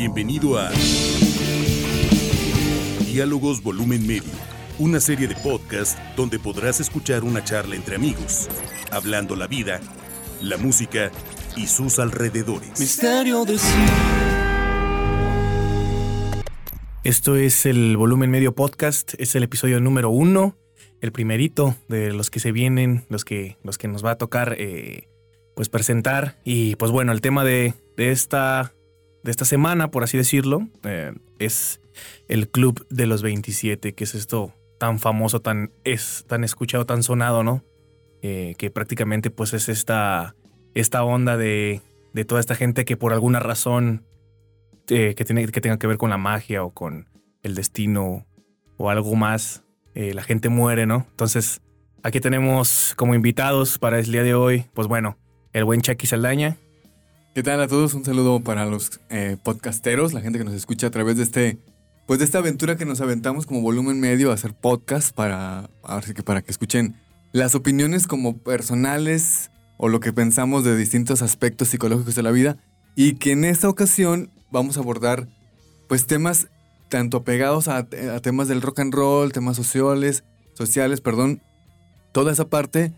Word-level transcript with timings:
Bienvenido 0.00 0.56
a 0.56 0.70
Diálogos 3.04 3.60
Volumen 3.60 4.06
Medio, 4.06 4.30
una 4.78 5.00
serie 5.00 5.26
de 5.26 5.34
podcast 5.34 5.98
donde 6.14 6.38
podrás 6.38 6.78
escuchar 6.78 7.24
una 7.24 7.42
charla 7.42 7.74
entre 7.74 7.96
amigos, 7.96 8.48
hablando 8.92 9.34
la 9.34 9.48
vida, 9.48 9.80
la 10.40 10.56
música 10.56 11.10
y 11.56 11.66
sus 11.66 11.98
alrededores. 11.98 12.78
Misterio 12.78 13.44
de 13.44 13.58
sí. 13.58 13.76
Esto 17.02 17.34
es 17.34 17.66
el 17.66 17.96
volumen 17.96 18.30
medio 18.30 18.54
podcast, 18.54 19.14
es 19.18 19.34
el 19.34 19.42
episodio 19.42 19.80
número 19.80 20.10
uno, 20.10 20.56
el 21.00 21.10
primerito 21.10 21.74
de 21.88 22.12
los 22.12 22.30
que 22.30 22.38
se 22.38 22.52
vienen, 22.52 23.04
los 23.08 23.24
que, 23.24 23.56
los 23.64 23.78
que 23.78 23.88
nos 23.88 24.04
va 24.04 24.12
a 24.12 24.16
tocar 24.16 24.54
eh, 24.58 25.08
pues 25.56 25.68
presentar. 25.68 26.38
Y 26.44 26.76
pues 26.76 26.92
bueno, 26.92 27.10
el 27.10 27.20
tema 27.20 27.42
de, 27.42 27.74
de, 27.96 28.12
esta, 28.12 28.74
de 29.22 29.30
esta 29.30 29.44
semana, 29.44 29.90
por 29.90 30.04
así 30.04 30.16
decirlo, 30.16 30.68
eh, 30.84 31.12
es 31.38 31.80
el 32.28 32.48
Club 32.48 32.86
de 32.88 33.06
los 33.06 33.22
27, 33.22 33.94
que 33.94 34.04
es 34.04 34.14
esto 34.14 34.52
tan 34.78 34.98
famoso, 34.98 35.40
tan, 35.40 35.72
es, 35.84 36.24
tan 36.28 36.44
escuchado, 36.44 36.86
tan 36.86 37.02
sonado, 37.02 37.42
¿no? 37.42 37.64
Eh, 38.22 38.54
que 38.58 38.70
prácticamente 38.70 39.30
pues 39.30 39.54
es 39.54 39.68
esta, 39.68 40.34
esta 40.74 41.04
onda 41.04 41.36
de, 41.36 41.82
de 42.12 42.24
toda 42.24 42.40
esta 42.40 42.54
gente 42.54 42.84
que 42.84 42.96
por 42.96 43.12
alguna 43.12 43.38
razón 43.40 44.04
eh, 44.88 45.14
que, 45.14 45.24
tiene, 45.24 45.46
que 45.46 45.60
tenga 45.60 45.78
que 45.78 45.86
ver 45.86 45.98
con 45.98 46.10
la 46.10 46.18
magia 46.18 46.64
o 46.64 46.70
con 46.70 47.08
el 47.42 47.54
destino 47.54 48.26
o 48.76 48.90
algo 48.90 49.14
más, 49.14 49.64
la 49.94 50.22
gente 50.22 50.48
muere, 50.48 50.86
¿no? 50.86 51.08
Entonces, 51.10 51.60
aquí 52.04 52.20
tenemos 52.20 52.94
como 52.96 53.16
invitados 53.16 53.80
para 53.80 53.98
el 53.98 54.12
día 54.12 54.22
de 54.22 54.32
hoy, 54.32 54.66
pues 54.72 54.86
bueno, 54.86 55.18
el 55.52 55.64
buen 55.64 55.80
Chucky 55.80 56.06
Saldaña. 56.06 56.56
¿Qué 57.38 57.44
tal 57.44 57.60
a 57.60 57.68
todos? 57.68 57.94
Un 57.94 58.04
saludo 58.04 58.40
para 58.40 58.66
los 58.66 59.00
eh, 59.10 59.36
podcasteros, 59.40 60.12
la 60.12 60.20
gente 60.20 60.40
que 60.40 60.44
nos 60.44 60.54
escucha 60.54 60.88
a 60.88 60.90
través 60.90 61.18
de 61.18 61.22
este, 61.22 61.60
pues 62.04 62.18
de 62.18 62.24
esta 62.24 62.38
aventura 62.38 62.76
que 62.76 62.84
nos 62.84 63.00
aventamos 63.00 63.46
como 63.46 63.60
volumen 63.60 64.00
medio 64.00 64.32
a 64.32 64.34
hacer 64.34 64.54
podcast 64.54 65.14
para, 65.14 65.70
ahora 65.84 66.12
que 66.12 66.24
para 66.24 66.42
que 66.42 66.50
escuchen 66.50 66.96
las 67.30 67.54
opiniones 67.54 68.08
como 68.08 68.38
personales 68.38 69.52
o 69.76 69.88
lo 69.88 70.00
que 70.00 70.12
pensamos 70.12 70.64
de 70.64 70.76
distintos 70.76 71.22
aspectos 71.22 71.68
psicológicos 71.68 72.16
de 72.16 72.24
la 72.24 72.32
vida 72.32 72.56
y 72.96 73.14
que 73.18 73.30
en 73.30 73.44
esta 73.44 73.68
ocasión 73.68 74.32
vamos 74.50 74.76
a 74.76 74.80
abordar 74.80 75.28
pues 75.88 76.08
temas 76.08 76.48
tanto 76.88 77.22
pegados 77.22 77.68
a, 77.68 77.76
a, 77.76 78.20
temas 78.20 78.48
del 78.48 78.62
rock 78.62 78.80
and 78.80 78.92
roll, 78.92 79.30
temas 79.30 79.56
sociales, 79.56 80.24
sociales, 80.54 81.00
perdón, 81.00 81.40
toda 82.10 82.32
esa 82.32 82.48
parte 82.48 82.92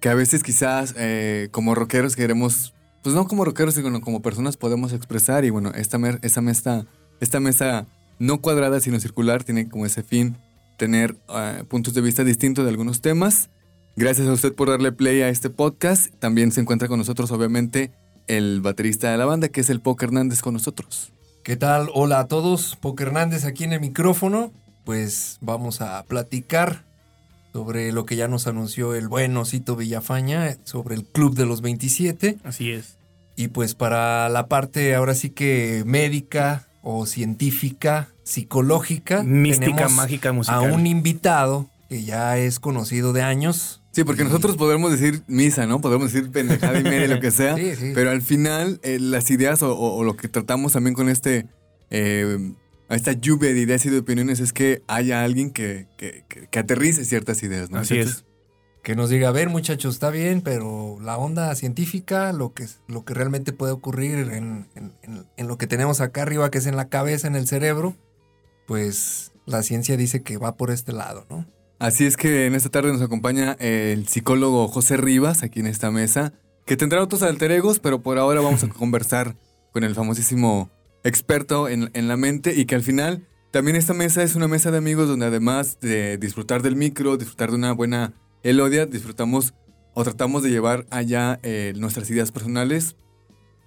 que 0.00 0.08
a 0.08 0.14
veces 0.14 0.42
quizás 0.42 0.96
eh, 0.98 1.46
como 1.52 1.76
rockeros 1.76 2.16
queremos, 2.16 2.74
pues 3.04 3.14
no 3.14 3.28
como 3.28 3.44
rockeros, 3.44 3.74
sino 3.74 4.00
como 4.00 4.22
personas 4.22 4.56
podemos 4.56 4.94
expresar 4.94 5.44
y 5.44 5.50
bueno, 5.50 5.70
esta, 5.74 5.98
esa 6.22 6.40
mesa, 6.40 6.86
esta 7.20 7.38
mesa 7.38 7.86
no 8.18 8.40
cuadrada 8.40 8.80
sino 8.80 8.98
circular 8.98 9.44
tiene 9.44 9.68
como 9.68 9.84
ese 9.84 10.02
fin 10.02 10.38
tener 10.78 11.14
uh, 11.28 11.64
puntos 11.66 11.92
de 11.92 12.00
vista 12.00 12.24
distintos 12.24 12.64
de 12.64 12.70
algunos 12.70 13.02
temas. 13.02 13.50
Gracias 13.94 14.26
a 14.26 14.32
usted 14.32 14.54
por 14.54 14.70
darle 14.70 14.90
play 14.90 15.20
a 15.20 15.28
este 15.28 15.50
podcast. 15.50 16.14
También 16.18 16.50
se 16.50 16.62
encuentra 16.62 16.88
con 16.88 16.98
nosotros 16.98 17.30
obviamente 17.30 17.92
el 18.26 18.62
baterista 18.62 19.12
de 19.12 19.18
la 19.18 19.26
banda, 19.26 19.48
que 19.48 19.60
es 19.60 19.68
el 19.68 19.82
Poker 19.82 20.08
Hernández 20.08 20.40
con 20.40 20.54
nosotros. 20.54 21.12
¿Qué 21.44 21.56
tal? 21.56 21.90
Hola 21.92 22.20
a 22.20 22.26
todos, 22.26 22.74
Poker 22.76 23.08
Hernández 23.08 23.44
aquí 23.44 23.64
en 23.64 23.74
el 23.74 23.80
micrófono. 23.80 24.50
Pues 24.84 25.36
vamos 25.42 25.82
a 25.82 26.02
platicar 26.04 26.86
sobre 27.54 27.92
lo 27.92 28.04
que 28.04 28.16
ya 28.16 28.26
nos 28.26 28.48
anunció 28.48 28.96
el 28.96 29.06
buen 29.06 29.36
Osito 29.36 29.76
Villafaña, 29.76 30.56
sobre 30.64 30.96
el 30.96 31.04
Club 31.04 31.36
de 31.36 31.46
los 31.46 31.60
27. 31.60 32.38
Así 32.42 32.72
es. 32.72 32.98
Y 33.36 33.46
pues 33.48 33.76
para 33.76 34.28
la 34.28 34.48
parte 34.48 34.96
ahora 34.96 35.14
sí 35.14 35.30
que 35.30 35.84
médica 35.86 36.66
o 36.82 37.06
científica, 37.06 38.08
psicológica, 38.24 39.22
mística, 39.22 39.88
mágica, 39.88 40.32
musical. 40.32 40.72
A 40.72 40.74
un 40.74 40.88
invitado 40.88 41.70
que 41.88 42.02
ya 42.02 42.38
es 42.38 42.58
conocido 42.58 43.12
de 43.12 43.22
años, 43.22 43.80
Sí, 43.92 44.02
porque 44.02 44.24
nosotros 44.24 44.56
podemos 44.56 44.90
decir 44.90 45.22
misa, 45.28 45.68
¿no? 45.68 45.80
Podemos 45.80 46.12
decir 46.12 46.32
pendejada 46.32 46.80
y 46.80 46.82
media, 46.82 47.06
lo 47.06 47.20
que 47.20 47.30
sea. 47.30 47.54
Sí, 47.56 47.76
sí. 47.76 47.92
Pero 47.94 48.10
al 48.10 48.22
final, 48.22 48.80
eh, 48.82 48.98
las 48.98 49.30
ideas 49.30 49.62
o, 49.62 49.72
o, 49.72 49.94
o, 49.94 50.02
lo 50.02 50.16
que 50.16 50.26
tratamos 50.26 50.72
también 50.72 50.94
con 50.94 51.08
este. 51.08 51.46
Eh, 51.90 52.54
esta 52.88 53.12
lluvia 53.12 53.52
de 53.52 53.60
ideas 53.60 53.84
y 53.86 53.90
de 53.90 53.98
opiniones 53.98 54.40
es 54.40 54.52
que 54.52 54.82
haya 54.86 55.24
alguien 55.24 55.50
que, 55.50 55.86
que, 55.96 56.24
que, 56.28 56.48
que 56.48 56.58
aterrice 56.58 57.04
ciertas 57.04 57.42
ideas, 57.42 57.70
¿no? 57.70 57.78
Así 57.78 57.98
es. 57.98 58.24
Que 58.82 58.94
nos 58.94 59.08
diga, 59.08 59.28
a 59.28 59.32
ver, 59.32 59.48
muchachos, 59.48 59.94
está 59.94 60.10
bien, 60.10 60.42
pero 60.42 60.98
la 61.00 61.16
onda 61.16 61.54
científica, 61.54 62.32
lo 62.34 62.52
que, 62.52 62.66
lo 62.86 63.04
que 63.04 63.14
realmente 63.14 63.54
puede 63.54 63.72
ocurrir 63.72 64.18
en, 64.30 64.68
en, 64.74 64.92
en, 65.02 65.26
en 65.36 65.48
lo 65.48 65.56
que 65.56 65.66
tenemos 65.66 66.02
acá 66.02 66.22
arriba, 66.22 66.50
que 66.50 66.58
es 66.58 66.66
en 66.66 66.76
la 66.76 66.90
cabeza, 66.90 67.26
en 67.26 67.34
el 67.34 67.46
cerebro, 67.46 67.96
pues 68.66 69.32
la 69.46 69.62
ciencia 69.62 69.96
dice 69.96 70.22
que 70.22 70.36
va 70.36 70.56
por 70.56 70.70
este 70.70 70.92
lado, 70.92 71.26
¿no? 71.30 71.46
Así 71.78 72.06
es 72.06 72.16
que 72.16 72.46
en 72.46 72.54
esta 72.54 72.68
tarde 72.68 72.92
nos 72.92 73.02
acompaña 73.02 73.56
el 73.58 74.06
psicólogo 74.06 74.68
José 74.68 74.96
Rivas 74.96 75.42
aquí 75.42 75.60
en 75.60 75.66
esta 75.66 75.90
mesa, 75.90 76.32
que 76.66 76.76
tendrá 76.76 77.02
otros 77.02 77.22
alter 77.22 77.52
egos, 77.52 77.78
pero 77.80 78.00
por 78.02 78.18
ahora 78.18 78.40
vamos 78.40 78.64
a 78.64 78.68
conversar 78.70 79.36
con 79.72 79.84
el 79.84 79.94
famosísimo 79.94 80.70
experto 81.04 81.68
en, 81.68 81.90
en, 81.94 82.08
la 82.08 82.16
mente 82.16 82.54
y 82.54 82.64
que 82.64 82.74
al 82.74 82.82
final 82.82 83.26
también 83.50 83.76
esta 83.76 83.94
mesa 83.94 84.22
es 84.22 84.34
una 84.34 84.48
mesa 84.48 84.70
de 84.70 84.78
amigos 84.78 85.06
donde 85.06 85.26
además 85.26 85.78
de 85.80 86.18
disfrutar 86.18 86.62
del 86.62 86.74
micro, 86.74 87.16
disfrutar 87.16 87.50
de 87.50 87.56
una 87.56 87.72
buena 87.72 88.14
elodia, 88.42 88.86
disfrutamos 88.86 89.54
o 89.94 90.02
tratamos 90.02 90.42
de 90.42 90.50
llevar 90.50 90.86
allá 90.90 91.38
eh, 91.42 91.72
nuestras 91.76 92.10
ideas 92.10 92.32
personales 92.32 92.96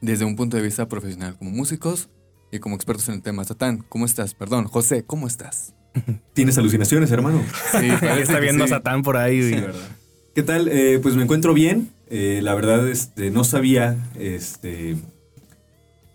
desde 0.02 0.26
un 0.26 0.36
punto 0.36 0.58
de 0.58 0.64
vista 0.64 0.88
profesional 0.88 1.38
como 1.38 1.52
músicos 1.52 2.10
y 2.52 2.60
como 2.60 2.76
expertos 2.76 3.08
en 3.10 3.16
el 3.16 3.22
tema. 3.22 3.44
Satán, 3.44 3.84
¿cómo 3.90 4.06
estás? 4.06 4.34
Perdón, 4.34 4.66
José, 4.66 5.04
¿cómo 5.06 5.28
estás? 5.28 5.74
¿Tienes 6.34 6.58
alucinaciones, 6.58 7.12
hermano? 7.12 7.42
Sí, 7.72 7.88
está 8.22 8.40
viendo 8.40 8.68
sí. 8.68 8.74
a 8.74 8.78
Satán 8.78 9.04
por 9.04 9.18
ahí. 9.18 9.42
Sí, 9.42 9.56
¿verdad? 9.56 9.90
¿Qué 10.36 10.44
tal? 10.44 10.68
Eh, 10.68 11.00
pues 11.02 11.16
me 11.16 11.24
encuentro 11.24 11.54
bien. 11.54 11.90
Eh, 12.10 12.42
la 12.44 12.54
verdad, 12.54 12.88
este, 12.88 13.32
no 13.32 13.44
sabía 13.44 13.98
este, 14.20 14.96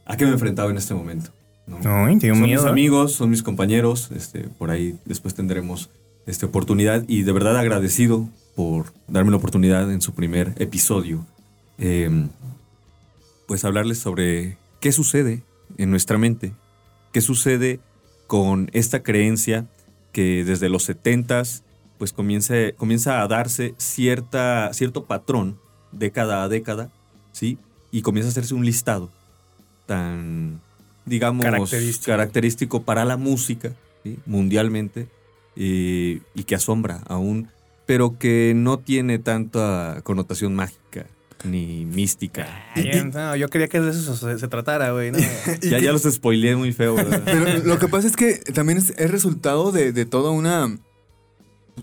a 0.05 0.17
qué 0.17 0.25
me 0.25 0.33
enfrentaba 0.33 0.71
en 0.71 0.77
este 0.77 0.95
momento. 0.95 1.31
No, 1.67 1.79
Ay, 2.07 2.19
tengo 2.19 2.35
son 2.35 2.45
miedo. 2.45 2.63
mis 2.63 2.71
amigos, 2.71 3.13
son 3.13 3.31
mis 3.31 3.43
compañeros. 3.43 4.11
Este, 4.15 4.41
por 4.41 4.71
ahí 4.71 4.99
después 5.05 5.35
tendremos 5.35 5.91
esta 6.27 6.47
oportunidad 6.47 7.05
y 7.09 7.23
de 7.23 7.33
verdad 7.33 7.57
agradecido 7.57 8.29
por 8.55 8.93
darme 9.09 9.31
la 9.31 9.37
oportunidad 9.37 9.91
en 9.91 10.01
su 10.01 10.13
primer 10.13 10.55
episodio. 10.59 11.25
Eh, 11.79 12.29
pues 13.47 13.65
hablarles 13.65 13.99
sobre 13.99 14.57
qué 14.81 14.93
sucede 14.93 15.43
en 15.79 15.91
nuestra 15.91 16.19
mente, 16.19 16.53
qué 17.13 17.21
sucede 17.21 17.81
con 18.27 18.71
esta 18.73 19.03
creencia 19.03 19.67
que 20.13 20.45
desde 20.45 20.69
los 20.69 20.89
70s 20.89 21.63
pues 21.99 22.13
comienza, 22.13 22.55
comienza 22.77 23.23
a 23.23 23.29
darse 23.29 23.75
cierta, 23.79 24.71
cierto 24.73 25.05
patrón 25.05 25.59
década 25.93 26.43
a 26.43 26.49
década, 26.49 26.91
¿sí? 27.31 27.59
Y 27.91 28.03
comienza 28.03 28.29
a 28.29 28.33
hacerse 28.33 28.55
un 28.55 28.65
listado 28.65 29.11
tan, 29.93 30.61
digamos, 31.05 31.45
Característico. 31.45 32.07
característico 32.07 32.83
para 32.83 33.05
la 33.05 33.19
música, 33.19 33.73
¿sí? 34.03 34.19
mundialmente, 34.25 35.09
y, 35.55 36.23
y 36.35 36.45
que 36.45 36.55
asombra 36.55 37.03
aún, 37.09 37.49
pero 37.85 38.19
que 38.19 38.55
no 38.57 38.79
tiene 38.79 39.19
tanta 39.19 40.01
connotación 40.03 40.55
mágica 40.55 41.07
ni 41.45 41.85
mística. 41.85 42.47
Ay, 42.75 43.11
no, 43.13 43.37
yo 43.37 43.49
quería 43.49 43.69
que 43.69 43.81
de 43.81 43.91
eso 43.91 44.17
se, 44.17 44.39
se 44.39 44.49
tratara, 44.49 44.93
güey. 44.93 45.11
¿no? 45.11 45.19
Ya, 45.61 45.79
ya 45.79 45.93
los 45.93 46.03
spoileé 46.03 46.57
muy 46.57 46.73
feo, 46.73 46.95
¿verdad? 46.95 47.21
Pero 47.25 47.65
lo 47.65 47.79
que 47.79 47.89
pasa 47.89 48.07
es 48.07 48.17
que 48.17 48.37
también 48.55 48.79
es, 48.79 48.95
es 48.97 49.11
resultado 49.11 49.73
de, 49.73 49.93
de, 49.93 50.07
toda 50.07 50.31
una. 50.31 50.79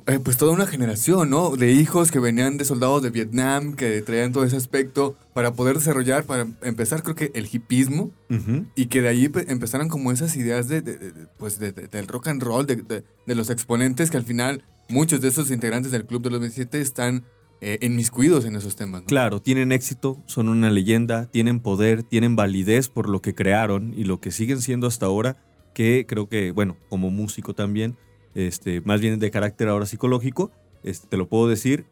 Eh, 0.05 0.19
pues 0.23 0.37
toda 0.37 0.51
una 0.53 0.67
generación, 0.67 1.31
¿no? 1.31 1.55
De 1.55 1.71
hijos 1.71 2.11
que 2.11 2.19
venían 2.19 2.57
de 2.57 2.65
soldados 2.65 3.01
de 3.01 3.09
Vietnam, 3.09 3.73
que 3.75 4.01
traían 4.01 4.31
todo 4.31 4.43
ese 4.43 4.55
aspecto 4.55 5.15
para 5.33 5.53
poder 5.53 5.75
desarrollar, 5.77 6.25
para 6.25 6.47
empezar, 6.61 7.01
creo 7.01 7.15
que 7.15 7.31
el 7.33 7.49
hipismo, 7.51 8.11
uh 8.29 8.33
-huh. 8.33 8.65
y 8.75 8.85
que 8.85 9.01
de 9.01 9.07
ahí 9.07 9.31
empezaran 9.47 9.89
como 9.89 10.11
esas 10.11 10.35
ideas 10.35 10.67
de, 10.67 10.81
de, 10.81 10.97
de 10.97 11.11
pues 11.37 11.59
del 11.59 12.07
rock 12.07 12.27
and 12.27 12.43
roll, 12.43 12.67
de, 12.67 13.03
los 13.25 13.49
exponentes 13.49 14.11
que 14.11 14.17
al 14.17 14.25
final 14.25 14.63
muchos 14.89 15.21
de 15.21 15.29
esos 15.29 15.49
integrantes 15.49 15.91
del 15.91 16.05
Club 16.05 16.21
de 16.21 16.29
los 16.29 16.39
27 16.39 16.81
están 16.81 17.23
eh, 17.61 17.79
inmiscuidos 17.81 18.45
en 18.45 18.55
esos 18.55 18.75
temas. 18.75 19.01
¿no? 19.01 19.07
Claro, 19.07 19.41
tienen 19.41 19.71
éxito, 19.71 20.21
son 20.27 20.49
una 20.49 20.69
leyenda, 20.69 21.25
tienen 21.25 21.59
poder, 21.59 22.03
tienen 22.03 22.35
validez 22.35 22.89
por 22.89 23.09
lo 23.09 23.21
que 23.21 23.33
crearon 23.33 23.93
y 23.97 24.03
lo 24.03 24.19
que 24.19 24.31
siguen 24.31 24.61
siendo 24.61 24.87
hasta 24.87 25.07
ahora, 25.07 25.37
que 25.73 26.05
creo 26.07 26.29
que, 26.29 26.51
bueno, 26.51 26.77
como 26.89 27.09
músico 27.09 27.53
también, 27.53 27.97
este, 28.35 28.81
más 28.81 29.01
bien 29.01 29.19
de 29.19 29.31
carácter 29.31 29.69
ahora 29.69 29.85
psicológico, 29.85 30.51
este, 30.83 31.07
te 31.07 31.17
lo 31.17 31.27
puedo 31.27 31.47
decir, 31.47 31.85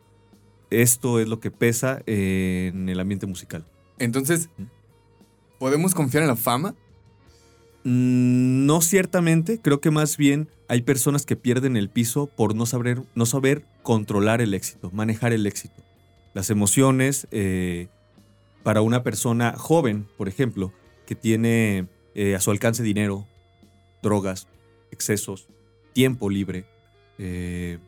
esto 0.69 1.19
es 1.19 1.27
lo 1.27 1.39
que 1.39 1.51
pesa 1.51 2.01
en 2.05 2.89
el 2.89 2.99
ambiente 2.99 3.25
musical. 3.25 3.65
Entonces, 3.99 4.49
¿podemos 5.59 5.93
confiar 5.95 6.23
en 6.23 6.29
la 6.29 6.35
fama? 6.35 6.75
Mm, 7.83 8.65
no 8.65 8.81
ciertamente, 8.81 9.61
creo 9.61 9.79
que 9.79 9.91
más 9.91 10.17
bien 10.17 10.49
hay 10.67 10.81
personas 10.81 11.25
que 11.25 11.35
pierden 11.35 11.77
el 11.77 11.89
piso 11.89 12.27
por 12.27 12.55
no 12.55 12.65
saber, 12.65 13.01
no 13.15 13.25
saber 13.25 13.65
controlar 13.81 14.41
el 14.41 14.53
éxito, 14.53 14.91
manejar 14.91 15.31
el 15.31 15.45
éxito. 15.45 15.83
Las 16.33 16.49
emociones, 16.49 17.27
eh, 17.31 17.87
para 18.63 18.81
una 18.81 19.03
persona 19.03 19.53
joven, 19.57 20.07
por 20.17 20.27
ejemplo, 20.27 20.73
que 21.05 21.15
tiene 21.15 21.87
eh, 22.15 22.35
a 22.35 22.41
su 22.41 22.51
alcance 22.51 22.83
dinero, 22.83 23.25
drogas, 24.03 24.47
excesos, 24.91 25.47
tiempo 25.97 26.29
libre 26.29 26.63
eh, 27.17 27.79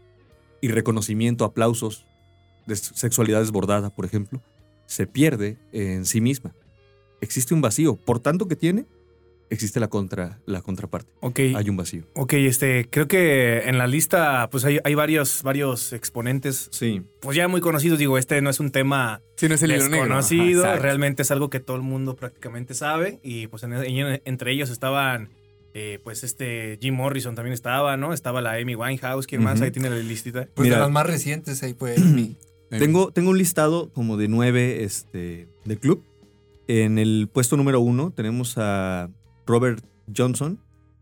y 0.61 0.69
reconocimiento, 0.69 1.45
aplausos, 1.45 2.07
de 2.65 2.75
sexualidad 2.75 3.39
desbordada, 3.41 3.91
por 3.91 4.03
ejemplo, 4.03 4.41
se 4.87 5.05
pierde 5.05 5.57
en 5.73 6.05
sí 6.05 6.19
misma. 6.21 6.55
Existe 7.21 7.53
un 7.53 7.61
vacío. 7.61 7.97
Por 7.97 8.19
tanto 8.19 8.47
que 8.47 8.55
tiene, 8.55 8.85
existe 9.51 9.79
la, 9.79 9.89
contra, 9.89 10.39
la 10.47 10.63
contraparte. 10.63 11.11
Ok. 11.19 11.39
Hay 11.55 11.69
un 11.69 11.77
vacío. 11.77 12.03
Ok, 12.15 12.33
este, 12.33 12.87
creo 12.89 13.07
que 13.07 13.59
en 13.69 13.77
la 13.77 13.85
lista, 13.85 14.49
pues 14.49 14.65
hay, 14.65 14.79
hay 14.83 14.95
varios, 14.95 15.43
varios 15.43 15.93
exponentes, 15.93 16.69
Sí. 16.71 17.03
pues 17.21 17.37
ya 17.37 17.47
muy 17.47 17.61
conocidos. 17.61 17.99
Digo, 17.99 18.17
este 18.17 18.41
no 18.41 18.49
es 18.49 18.59
un 18.59 18.71
tema 18.71 19.21
Sí, 19.35 19.47
no 19.47 19.53
es 19.53 19.61
el 19.61 19.69
libro 19.69 19.85
negro. 19.85 19.99
desconocido, 20.05 20.65
Ajá, 20.65 20.77
realmente 20.77 21.21
es 21.21 21.29
algo 21.29 21.51
que 21.51 21.59
todo 21.59 21.77
el 21.77 21.83
mundo 21.83 22.15
prácticamente 22.15 22.73
sabe. 22.73 23.19
Y 23.21 23.45
pues 23.47 23.61
en- 23.61 23.73
en- 23.73 24.21
entre 24.25 24.51
ellos 24.51 24.71
estaban, 24.71 25.29
eh, 25.73 25.99
pues 26.03 26.23
este 26.23 26.77
Jim 26.81 26.95
Morrison 26.95 27.35
también 27.35 27.53
estaba, 27.53 27.95
¿no? 27.97 28.13
Estaba 28.13 28.41
la 28.41 28.53
Amy 28.53 28.75
Winehouse, 28.75 29.27
¿quién 29.27 29.43
más? 29.43 29.61
Ahí 29.61 29.71
tiene 29.71 29.89
la 29.89 29.97
listita. 29.97 30.47
Pues 30.55 30.65
Mira. 30.65 30.77
de 30.77 30.81
las 30.83 30.91
más 30.91 31.05
recientes 31.05 31.61
ahí 31.63 31.75
Amy. 31.97 32.37
Eh, 32.71 32.77
Tengo, 32.79 33.11
tengo 33.11 33.31
un 33.31 33.37
listado 33.37 33.91
como 33.93 34.15
de 34.17 34.27
nueve 34.27 34.83
este, 34.83 35.47
del 35.65 35.79
club. 35.79 36.03
En 36.67 36.99
el 36.99 37.27
puesto 37.31 37.57
número 37.57 37.79
uno 37.79 38.11
tenemos 38.11 38.55
a 38.57 39.09
Robert 39.47 39.83
Johnson. 40.15 40.59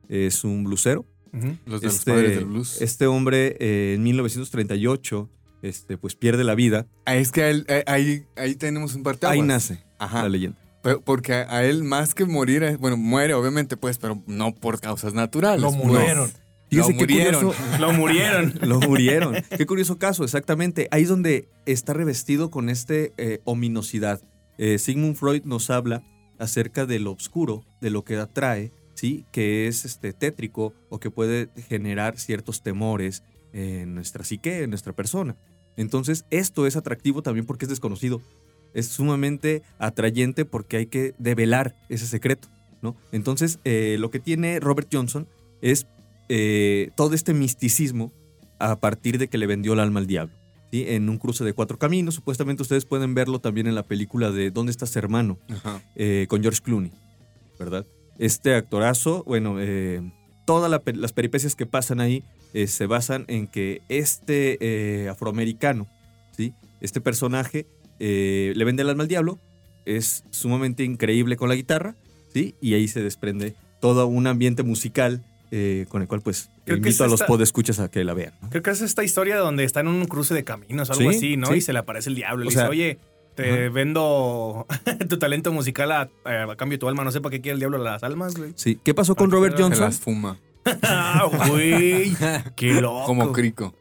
Es 0.07 0.43
un 0.45 0.63
blusero. 0.63 1.05
Ujú. 1.33 1.57
Los 1.65 1.81
de 1.81 1.87
los 1.87 1.95
Este- 1.95 2.11
padres 2.11 2.35
del 2.37 2.45
blues. 2.45 2.81
Este 2.81 3.05
hombre 3.07 3.57
eh, 3.59 3.95
en 3.95 4.03
1938 4.03 5.29
este, 5.61 5.97
pues 5.97 6.15
pierde 6.15 6.43
la 6.45 6.55
vida. 6.55 6.87
Ah, 7.05 7.15
es 7.17 7.31
que 7.31 7.41
a 7.43 7.49
él- 7.49 7.65
eh, 7.67 7.83
ahí, 7.87 8.23
ahí 8.37 8.55
tenemos 8.55 8.95
un 8.95 9.03
parteaguas. 9.03 9.35
Ahí 9.37 9.45
nace 9.45 9.83
Ajá. 9.99 10.23
la 10.23 10.29
leyenda. 10.29 10.57
Pero- 10.87 11.01
porque 11.01 11.33
a, 11.33 11.53
a 11.57 11.63
él 11.65 11.83
más 11.83 12.15
que 12.15 12.25
morir, 12.25 12.63
eh, 12.63 12.75
bueno, 12.77 12.95
muere 12.97 13.33
obviamente 13.33 13.75
pues, 13.77 13.97
pero 13.97 14.23
no 14.27 14.53
por 14.55 14.79
causas 14.79 15.13
naturales. 15.13 15.61
Lo 15.61 15.71
No. 15.71 15.77
murieron. 15.77 16.31
Fíjese 16.69 16.89
Lo 16.93 16.95
murieron. 16.99 17.41
curioso. 17.43 17.77
Lo 17.79 17.93
murieron. 17.93 18.53
Lo 18.61 18.79
murieron. 18.79 19.35
Qué 19.57 19.65
curioso 19.65 19.97
caso, 19.97 20.23
exactamente. 20.23 20.87
Ahí 20.91 21.03
es 21.03 21.09
donde 21.09 21.47
está 21.65 21.93
revestido 21.93 22.49
con 22.51 22.69
este 22.69 23.13
eh, 23.17 23.39
ominosidad. 23.43 24.21
Eh, 24.57 24.77
Sigmund 24.77 25.15
Freud 25.15 25.43
nos 25.45 25.69
habla 25.69 26.03
acerca 26.39 26.85
de 26.85 26.99
lo 26.99 27.11
oscuro, 27.11 27.63
de 27.81 27.89
lo 27.89 28.03
que 28.03 28.15
atrae, 28.17 28.71
¿sí? 28.95 29.25
Que 29.31 29.67
es 29.67 29.85
este, 29.85 30.13
tétrico 30.13 30.73
o 30.89 30.99
que 30.99 31.09
puede 31.11 31.49
generar 31.67 32.17
ciertos 32.19 32.61
temores 32.63 33.23
en 33.53 33.93
nuestra 33.95 34.23
psique, 34.23 34.63
en 34.63 34.69
nuestra 34.69 34.93
persona. 34.93 35.35
Entonces, 35.77 36.25
esto 36.31 36.65
es 36.67 36.75
atractivo 36.75 37.21
también 37.21 37.45
porque 37.45 37.65
es 37.65 37.69
desconocido. 37.69 38.21
Es 38.77 38.89
sumamente 38.89 39.63
atrayente 39.79 40.45
porque 40.45 40.77
hay 40.77 40.85
que 40.85 41.15
develar 41.17 41.75
ese 41.89 42.05
secreto, 42.05 42.47
¿no? 42.83 42.95
Entonces, 43.11 43.57
eh, 43.63 43.97
lo 43.99 44.11
que 44.11 44.19
tiene 44.19 44.59
Robert 44.59 44.87
Johnson 44.93 45.27
es 45.63 45.87
eh, 46.29 46.91
todo 46.95 47.15
este 47.15 47.33
misticismo 47.33 48.13
a 48.59 48.75
partir 48.75 49.17
de 49.17 49.29
que 49.29 49.39
le 49.39 49.47
vendió 49.47 49.73
el 49.73 49.79
alma 49.79 49.99
al 49.99 50.05
diablo. 50.05 50.35
¿sí? 50.71 50.85
En 50.87 51.09
un 51.09 51.17
cruce 51.17 51.43
de 51.43 51.53
cuatro 51.53 51.79
caminos. 51.79 52.13
Supuestamente 52.13 52.61
ustedes 52.61 52.85
pueden 52.85 53.15
verlo 53.15 53.39
también 53.39 53.65
en 53.65 53.73
la 53.73 53.81
película 53.81 54.29
de 54.29 54.51
¿Dónde 54.51 54.69
estás 54.69 54.95
hermano? 54.95 55.39
Ajá. 55.49 55.81
eh, 55.95 56.27
con 56.29 56.43
George 56.43 56.61
Clooney, 56.61 56.91
¿verdad? 57.57 57.83
Este 58.19 58.53
actorazo, 58.53 59.23
bueno, 59.23 59.57
todas 60.45 60.69
la 60.69 60.83
las 60.93 61.13
peripecias 61.13 61.55
que 61.55 61.65
pasan 61.65 61.99
ahí 61.99 62.23
se 62.67 62.85
basan 62.85 63.25
en 63.27 63.47
que 63.47 63.81
este 63.89 65.07
afroamericano, 65.09 65.87
¿sí? 66.35 66.53
Este 66.79 67.01
personaje 67.01 67.65
eh, 67.99 68.53
le 68.55 68.65
vende 68.65 68.83
el 68.83 68.89
alma 68.89 69.03
al 69.03 69.09
diablo, 69.09 69.39
es 69.85 70.23
sumamente 70.31 70.83
increíble 70.83 71.37
con 71.37 71.49
la 71.49 71.55
guitarra, 71.55 71.95
¿sí? 72.33 72.55
Y 72.61 72.73
ahí 72.73 72.87
se 72.87 73.01
desprende 73.01 73.55
todo 73.79 74.07
un 74.07 74.27
ambiente 74.27 74.63
musical 74.63 75.23
eh, 75.51 75.85
con 75.89 76.01
el 76.01 76.07
cual 76.09 76.19
pues 76.21 76.49
Creo 76.65 76.77
invito 76.77 77.03
a 77.03 77.07
los 77.07 77.21
esta- 77.21 77.27
podescuchas 77.27 77.79
a 77.79 77.89
que 77.89 78.03
la 78.03 78.13
vean. 78.13 78.33
¿no? 78.41 78.49
Creo 78.49 78.61
que 78.63 78.71
es 78.71 78.81
esta 78.81 79.03
historia 79.03 79.37
donde 79.37 79.63
está 79.63 79.79
en 79.79 79.87
un 79.87 80.05
cruce 80.05 80.33
de 80.33 80.43
caminos 80.43 80.89
algo 80.89 81.09
Sí, 81.11 81.17
así, 81.17 81.37
¿no? 81.37 81.47
sí. 81.47 81.53
Y 81.55 81.61
se 81.61 81.71
le 81.73 81.79
aparece 81.79 82.09
el 82.09 82.15
diablo. 82.15 82.43
Le 82.43 82.47
O 82.47 82.49
dice, 82.49 82.63
oye, 82.67 82.97
te 83.35 83.69
vendo 83.69 84.65
tu 85.09 85.17
talento 85.19 85.53
musical 85.53 85.91
a, 85.93 86.09
a 86.25 86.55
cambio 86.57 86.77
de 86.77 86.79
tu 86.79 86.89
alma. 86.89 87.05
No 87.05 87.11
sé 87.11 87.21
para 87.21 87.31
qué 87.31 87.39
quiere 87.39 87.53
el 87.53 87.59
diablo 87.59 87.77
las 87.77 88.03
almas, 88.03 88.35
güey. 88.35 88.51
Sí. 88.55 88.77
¿Qué 88.83 88.93
pasó 88.93 89.15
con 89.15 89.31
Robert 89.31 89.55
Se 89.55 89.63
Johnson? 89.63 89.85
las 89.85 89.99
fuma. 90.01 90.37
Ah, 90.81 91.29
güey. 91.47 92.11
Qué 92.57 92.73
loco. 92.81 93.05
Como 93.05 93.31
crico. 93.31 93.73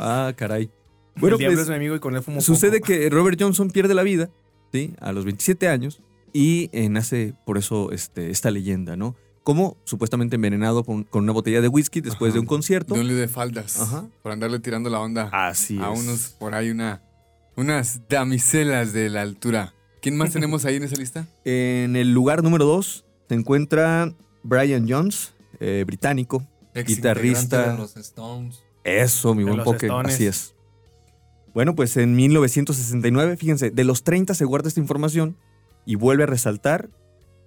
Ah, 0.00 0.32
caray. 0.36 0.70
Bueno, 1.16 1.20
Bueno, 1.20 1.34
el 1.36 1.38
diablo 1.38 1.56
pues, 1.56 1.62
es 1.64 1.68
mi 1.70 1.76
amigo 1.76 1.94
y 1.96 2.00
con 2.00 2.16
él 2.16 2.22
fumo 2.22 2.40
Sucede 2.40 2.80
poco. 2.80 2.86
que 2.88 3.10
Robert 3.10 3.38
Johnson 3.40 3.70
pierde 3.70 3.94
la 3.94 4.02
vida, 4.02 4.30
¿sí? 4.72 4.94
A 5.00 5.12
los 5.12 5.24
27 5.24 5.68
años 5.68 6.00
y 6.32 6.68
eh, 6.72 6.88
nace 6.88 7.34
por 7.46 7.58
eso 7.58 7.92
este, 7.92 8.30
esta 8.30 8.50
leyenda, 8.50 8.96
¿no? 8.96 9.14
Como 9.44 9.76
supuestamente 9.84 10.36
envenenado 10.36 10.84
con, 10.84 11.04
con 11.04 11.22
una 11.24 11.32
botella 11.32 11.60
de 11.60 11.68
whisky 11.68 12.00
después 12.00 12.30
Ajá. 12.30 12.34
de 12.34 12.40
un 12.40 12.46
concierto. 12.46 12.94
De 12.94 13.00
un 13.00 13.08
lío 13.08 13.16
de 13.16 13.28
faldas. 13.28 13.78
Ajá. 13.80 14.06
Por 14.22 14.32
andarle 14.32 14.58
tirando 14.58 14.88
la 14.90 15.00
onda 15.00 15.28
Así 15.32 15.78
a 15.80 15.92
es. 15.92 16.00
unos, 16.00 16.20
por 16.38 16.54
ahí, 16.54 16.70
una, 16.70 17.02
unas 17.54 18.00
damiselas 18.08 18.92
de 18.92 19.10
la 19.10 19.20
altura. 19.22 19.74
¿Quién 20.00 20.16
más 20.16 20.30
tenemos 20.32 20.64
ahí 20.64 20.76
en 20.76 20.84
esa 20.84 20.96
lista? 20.96 21.26
En 21.44 21.94
el 21.94 22.12
lugar 22.12 22.42
número 22.42 22.64
2 22.64 23.04
se 23.28 23.34
encuentra 23.34 24.12
Brian 24.42 24.86
Jones, 24.88 25.34
eh, 25.60 25.84
británico. 25.86 26.42
Ex 26.74 26.88
Guitarrista. 26.88 27.72
de 27.72 27.78
los 27.78 27.96
Stones. 27.98 28.62
Eso, 28.82 29.34
mi 29.34 29.40
De 29.44 29.50
buen 29.50 29.56
los 29.58 29.64
poke. 29.64 29.86
Stones. 29.86 30.14
Así 30.14 30.26
es. 30.26 30.53
Bueno, 31.54 31.74
pues 31.76 31.96
en 31.96 32.16
1969, 32.16 33.36
fíjense, 33.36 33.70
de 33.70 33.84
los 33.84 34.02
30 34.02 34.34
se 34.34 34.44
guarda 34.44 34.68
esta 34.68 34.80
información 34.80 35.36
y 35.86 35.94
vuelve 35.94 36.24
a 36.24 36.26
resaltar 36.26 36.90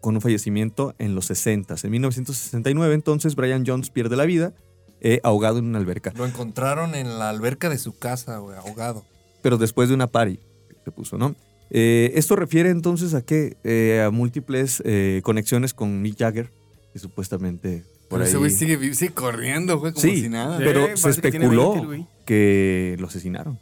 con 0.01 0.15
un 0.15 0.21
fallecimiento 0.21 0.95
en 0.97 1.13
los 1.13 1.25
60. 1.25 1.75
En 1.83 1.91
1969, 1.91 2.93
entonces, 2.95 3.35
Brian 3.35 3.65
Jones 3.65 3.89
pierde 3.89 4.15
la 4.15 4.25
vida 4.25 4.53
eh, 5.01 5.19
ahogado 5.23 5.59
en 5.59 5.65
una 5.65 5.79
alberca. 5.79 6.13
Lo 6.15 6.25
encontraron 6.25 6.95
en 6.95 7.19
la 7.19 7.29
alberca 7.29 7.69
de 7.69 7.77
su 7.77 7.97
casa, 7.97 8.37
güey, 8.37 8.57
ahogado. 8.57 9.03
Pero 9.41 9.57
después 9.57 9.89
de 9.89 9.95
una 9.95 10.07
party 10.07 10.39
se 10.85 10.91
puso, 10.91 11.17
¿no? 11.17 11.35
Eh, 11.69 12.11
esto 12.15 12.37
refiere 12.37 12.69
entonces 12.69 13.13
a 13.13 13.21
qué? 13.23 13.57
Eh, 13.65 14.01
a 14.05 14.09
múltiples 14.09 14.81
eh, 14.85 15.19
conexiones 15.23 15.73
con 15.73 16.01
Mick 16.01 16.17
Jagger, 16.17 16.51
que 16.93 16.99
supuestamente 16.99 17.83
por 18.09 18.19
Pero 18.19 18.23
ahí... 18.23 18.29
ese 18.29 18.37
güey 18.37 18.51
sigue, 18.51 19.09
corriendo, 19.11 19.77
güey, 19.77 19.91
como 19.91 20.01
Sí. 20.01 20.21
si 20.21 20.29
nada. 20.29 20.57
Sí, 20.59 20.63
pero 20.65 20.95
se 20.95 21.03
que 21.03 21.09
especuló 21.09 21.71
20 21.73 21.79
el 21.81 21.85
güey. 21.87 22.07
que 22.25 22.95
lo 22.99 23.07
asesinaron. 23.07 23.59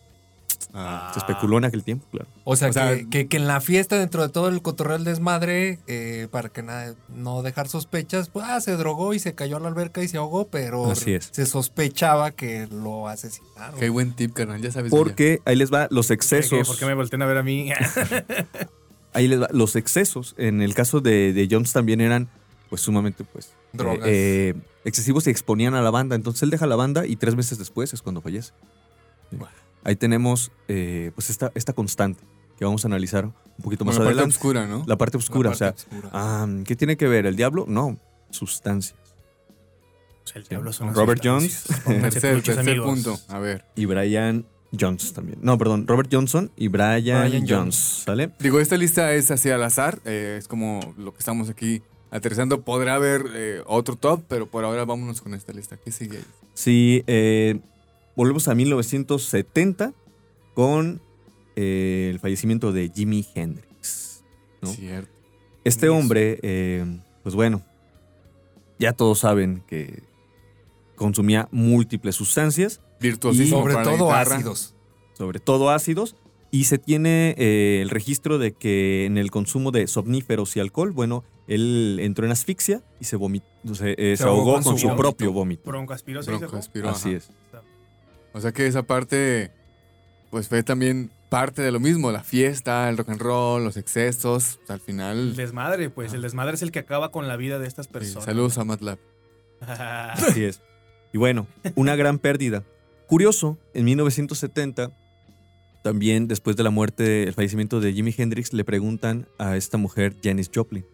Ah. 0.77 1.09
Se 1.13 1.19
especuló 1.19 1.57
en 1.57 1.63
aquel 1.63 1.83
tiempo, 1.85 2.05
claro. 2.11 2.27
O 2.43 2.57
sea, 2.57 2.69
O 2.69 2.73
sea, 2.73 2.95
que, 2.97 3.09
que- 3.09 3.27
que 3.29 3.37
en 3.37 3.47
la 3.47 3.61
fiesta, 3.61 3.97
dentro 3.97 4.21
de 4.23 4.27
todo 4.27 4.49
el 4.49 4.61
cotorreo 4.61 4.97
del 4.97 5.05
desmadre, 5.05 5.79
eh, 5.87 6.27
para 6.31 6.49
que 6.49 6.63
nada- 6.63 6.95
no 7.07 7.43
dejar 7.43 7.69
sospechas, 7.69 8.27
pues 8.27 8.45
ah, 8.49 8.59
se 8.59 8.75
drogó 8.75 9.13
y 9.13 9.19
se 9.19 9.33
cayó 9.35 9.55
a 9.55 9.59
la 9.61 9.69
alberca 9.69 10.03
y 10.03 10.09
se 10.09 10.17
ahogó, 10.17 10.47
pero 10.49 10.91
Así 10.91 11.13
es. 11.13 11.29
se 11.31 11.45
sospechaba 11.45 12.31
que 12.31 12.67
lo 12.67 13.07
asesinaron. 13.07 13.79
Qué 13.79 13.87
buen 13.89 14.13
tip, 14.17 14.33
carnal. 14.33 14.61
Ya 14.61 14.71
sabes. 14.71 14.91
Porque 14.91 15.39
ahí 15.45 15.55
les 15.55 15.73
va 15.73 15.87
los 15.91 16.11
excesos. 16.11 16.67
¿Por 16.67 16.77
qué 16.77 16.85
me 16.85 16.93
voltean 16.93 17.21
a 17.21 17.25
ver 17.25 17.37
a 17.37 17.43
mí? 17.43 17.69
Ahí 19.13 19.29
les 19.29 19.41
va 19.41 19.47
los 19.51 19.77
excesos. 19.77 20.35
En 20.37 20.61
el 20.61 20.73
caso 20.73 20.99
de, 20.99 21.31
de 21.31 21.47
Jones 21.49 21.71
también 21.71 22.01
eran, 22.01 22.27
pues, 22.69 22.81
sumamente, 22.81 23.23
pues, 23.23 23.53
Drogas. 23.71 24.05
eh, 24.09 24.49
eh, 24.49 24.61
excesivos 24.83 25.25
y 25.27 25.29
exponían 25.29 25.73
a 25.73 25.81
la 25.81 25.89
banda. 25.89 26.15
Entonces 26.17 26.43
él 26.43 26.49
deja 26.49 26.67
la 26.67 26.75
banda 26.75 27.05
y 27.07 27.15
tres 27.15 27.33
meses 27.35 27.57
después 27.57 27.93
es 27.93 28.01
cuando 28.01 28.19
fallece. 28.21 28.51
Sí. 29.31 29.37
Ahí 29.85 29.95
tenemos, 29.95 30.51
eh, 30.67 31.11
pues, 31.15 31.29
esta, 31.29 31.51
esta 31.55 31.71
constante 31.71 32.21
que 32.57 32.65
vamos 32.65 32.83
a 32.83 32.87
analizar 32.89 33.25
un 33.25 33.33
poquito 33.63 33.85
más 33.85 33.95
Bueno, 33.97 34.09
la 34.11 34.15
parte 34.15 34.19
adelante. 34.21 34.35
oscura, 34.35 34.67
¿no? 34.67 34.83
La 34.87 34.97
parte 34.97 35.17
La 35.17 35.19
oscura. 35.19 35.49
parte 35.51 35.63
o 35.63 35.77
sea, 35.77 36.09
oscura. 36.11 36.63
¿qué 36.65 36.75
tiene 36.75 36.97
que 36.97 37.07
ver? 37.07 37.25
¿El 37.25 37.35
diablo? 37.37 37.65
No, 37.67 37.97
sustancias. 38.31 38.97
O 40.23 40.27
sea, 40.27 40.41
el 40.41 40.47
diablo 40.47 40.73
son 40.73 40.87
las 40.87 40.95
Robert 40.95 41.21
sustancias. 41.23 41.81
Pónganse 41.83 42.19
Tercer, 42.41 42.81
punto. 42.81 43.17
A 43.27 43.39
ver. 43.39 43.65
Y 43.75 43.85
Brian 43.85 44.45
Jones 44.77 45.13
también. 45.13 45.37
No, 45.41 45.57
perdón, 45.57 45.85
Robert 45.87 46.09
Johnson 46.11 46.51
y 46.57 46.67
Brian, 46.67 47.01
Brian 47.29 47.31
Jones. 47.47 47.49
Jones. 47.49 47.75
¿Sale? 48.05 48.31
Digo, 48.39 48.59
esta 48.59 48.75
lista 48.77 49.13
es 49.13 49.29
así 49.31 49.49
al 49.51 49.63
azar. 49.63 49.99
eh, 50.05 50.37
es 50.39 50.47
como 50.47 50.95
lo 50.97 51.13
que 51.13 51.19
estamos 51.19 51.49
aquí 51.49 51.83
aterrizando. 52.09 52.61
Podrá 52.61 52.95
haber 52.95 53.23
eh, 53.35 53.61
otro 53.67 53.95
top, 53.97 54.23
pero 54.27 54.47
por 54.47 54.63
ahora 54.65 54.83
vámonos 54.85 55.21
con 55.21 55.33
esta 55.35 55.53
lista. 55.53 55.77
¿Qué 55.77 55.91
sigue 55.91 56.17
ahí? 56.17 56.25
Sí, 56.55 57.03
eh, 57.05 57.59
volvemos 58.15 58.47
a 58.47 58.55
1970 58.55 59.93
con 60.53 61.01
eh, 61.55 62.09
el 62.11 62.19
fallecimiento 62.19 62.71
de 62.71 62.91
Jimi 62.93 63.25
Hendrix. 63.35 64.23
¿no? 64.61 64.69
Cierto. 64.69 65.09
Este 65.63 65.89
hombre, 65.89 66.39
eh, 66.43 66.85
pues 67.23 67.35
bueno, 67.35 67.61
ya 68.79 68.93
todos 68.93 69.19
saben 69.19 69.63
que 69.67 70.03
consumía 70.95 71.47
múltiples 71.51 72.15
sustancias, 72.15 72.81
Virtuosísimo 73.01 73.57
Sobre 73.59 73.73
para 73.73 73.83
todo 73.97 74.05
guitarra. 74.07 74.35
ácidos. 74.37 74.73
sobre 75.13 75.39
todo 75.39 75.69
ácidos, 75.69 76.15
y 76.51 76.63
se 76.65 76.77
tiene 76.77 77.35
eh, 77.37 77.79
el 77.81 77.89
registro 77.89 78.37
de 78.37 78.53
que 78.53 79.05
en 79.05 79.17
el 79.17 79.29
consumo 79.31 79.71
de 79.71 79.87
somníferos 79.87 80.55
y 80.55 80.61
alcohol, 80.61 80.91
bueno, 80.91 81.25
él 81.47 81.97
entró 82.01 82.25
en 82.25 82.31
asfixia 82.31 82.81
y 83.01 83.05
se, 83.05 83.17
vomi- 83.17 83.43
se, 83.73 83.95
eh, 83.97 84.15
se 84.15 84.23
ahogó 84.23 84.53
con 84.53 84.63
su 84.63 84.87
vómito. 84.87 84.95
propio 84.95 85.33
vómito. 85.33 85.63
Broncoaspirosis. 85.69 86.27
Broncoaspiró, 86.39 86.89
Así 86.89 87.09
ajá. 87.09 87.17
es. 87.17 87.29
O 88.35 88.41
sea 88.41 88.51
que 88.51 88.67
esa 88.67 88.83
parte, 88.83 89.49
pues 90.29 90.49
fue 90.49 90.61
también 90.61 91.09
parte 91.29 91.61
de 91.61 91.71
lo 91.71 91.79
mismo, 91.79 92.11
la 92.11 92.21
fiesta, 92.21 92.89
el 92.89 92.97
rock 92.97 93.09
and 93.09 93.21
roll, 93.21 93.63
los 93.63 93.77
excesos, 93.77 94.59
al 94.67 94.75
El 94.75 94.81
final... 94.81 95.35
desmadre, 95.37 95.89
pues. 95.89 96.13
El 96.13 96.21
desmadre 96.21 96.55
es 96.55 96.61
el 96.61 96.71
que 96.71 96.79
acaba 96.79 97.11
con 97.11 97.29
la 97.29 97.37
vida 97.37 97.59
de 97.59 97.67
estas 97.67 97.85
sí, 97.85 97.93
personas. 97.93 98.25
saludos 98.25 98.57
a 98.57 98.65
MATLAB. 98.65 98.97
Así 99.61 100.43
es. 100.43 100.61
Y 101.13 101.17
bueno, 101.17 101.47
una 101.75 101.95
gran 101.95 102.19
pérdida. 102.19 102.63
Curioso, 103.07 103.57
en 103.73 103.85
1970, 103.85 104.91
también 105.81 106.27
después 106.27 106.57
de 106.57 106.63
la 106.63 106.71
muerte, 106.71 107.23
el 107.23 107.33
fallecimiento 107.33 107.79
de 107.79 107.93
Jimi 107.93 108.13
Hendrix, 108.17 108.51
le 108.51 108.65
preguntan 108.65 109.27
a 109.37 109.55
esta 109.55 109.77
mujer, 109.77 110.15
Janis 110.21 110.51
Joplin. 110.53 110.85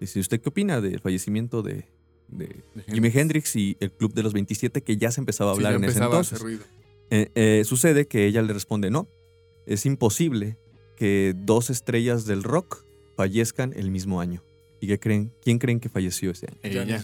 Dice, 0.00 0.18
¿usted 0.20 0.40
qué 0.40 0.48
opina 0.48 0.80
del 0.80 1.00
fallecimiento 1.00 1.62
de, 1.62 1.84
de 2.28 2.62
Jimi 2.90 3.10
Hendrix 3.12 3.54
y 3.56 3.76
el 3.80 3.92
Club 3.92 4.14
de 4.14 4.22
los 4.22 4.32
27 4.32 4.82
que 4.82 4.96
ya 4.96 5.10
se 5.10 5.20
empezaba 5.20 5.50
a 5.52 5.54
Sí, 5.54 5.58
hablar 5.58 5.72
ya 5.72 5.76
en 5.78 5.84
ese 5.84 5.90
empezaba 5.98 6.06
a 6.06 6.18
entonces? 6.20 6.32
hacer 6.34 6.44
ruido. 6.46 6.64
Eh, 7.10 7.30
eh, 7.34 7.62
sucede 7.64 8.06
que 8.06 8.26
ella 8.26 8.42
le 8.42 8.52
responde, 8.52 8.90
no, 8.90 9.08
es 9.66 9.86
imposible 9.86 10.58
que 10.96 11.34
dos 11.36 11.70
estrellas 11.70 12.26
del 12.26 12.42
rock 12.42 12.84
fallezcan 13.16 13.72
el 13.76 13.90
mismo 13.90 14.20
año. 14.20 14.42
¿Y 14.80 14.86
qué 14.88 14.98
creen? 14.98 15.32
¿Quién 15.42 15.58
creen 15.58 15.80
que 15.80 15.88
falleció 15.88 16.30
ese 16.30 16.46
año? 16.48 16.58
Ella. 16.62 17.02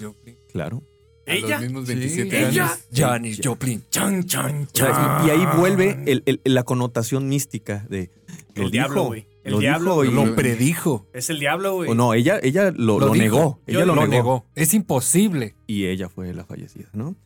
Claro. 0.52 0.82
a 1.26 1.34
los 1.34 1.44
¿Ella? 1.44 1.60
mismos 1.60 1.86
Sí, 1.88 1.94
27 1.94 2.38
¿ella? 2.48 2.64
años. 2.66 2.78
Janis 2.92 3.40
Joplin. 3.42 3.84
Chan, 3.90 4.24
chan, 4.26 4.66
chan. 4.72 5.26
y, 5.26 5.30
ahí 5.30 5.46
vuelve 5.56 6.02
el- 6.06 6.22
el- 6.26 6.40
la 6.44 6.64
connotación 6.64 7.28
mística 7.28 7.86
de... 7.88 8.10
Lo 8.54 8.64
El 8.64 8.70
diablo, 8.70 9.04
güey. 9.04 9.26
El 9.44 9.52
lo 9.52 9.58
diablo, 9.60 10.02
dijo 10.02 10.24
Lo 10.24 10.34
predijo. 10.36 11.06
Es 11.14 11.30
el 11.30 11.38
diablo, 11.40 11.74
güey. 11.74 11.90
o 11.90 11.94
no, 11.94 12.12
ella, 12.14 12.38
ella 12.42 12.70
lo, 12.70 12.98
Lo 13.00 13.06
lo 13.06 13.14
negó. 13.14 13.60
Ella 13.66 13.80
lo, 13.84 13.94
lo 13.94 14.02
negó. 14.02 14.10
negó. 14.12 14.46
Es 14.54 14.74
imposible. 14.74 15.54
Y 15.66 15.86
ella 15.86 16.08
fue 16.08 16.32
la 16.34 16.44
fallecida, 16.44 16.88
¿no? 16.92 17.16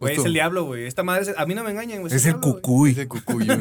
Güey, 0.00 0.16
es 0.16 0.24
el 0.24 0.32
diablo, 0.32 0.64
güey. 0.64 0.86
Esta 0.86 1.02
madre, 1.02 1.22
es- 1.22 1.34
a 1.38 1.44
mí 1.46 1.54
no 1.54 1.64
me 1.64 1.70
engañan, 1.70 2.00
güey. 2.00 2.12
Es 2.14 2.24
el 2.24 2.32
diablo, 2.34 2.54
cucuy. 2.54 2.90
Ese 2.92 3.08
cucuyo. 3.08 3.52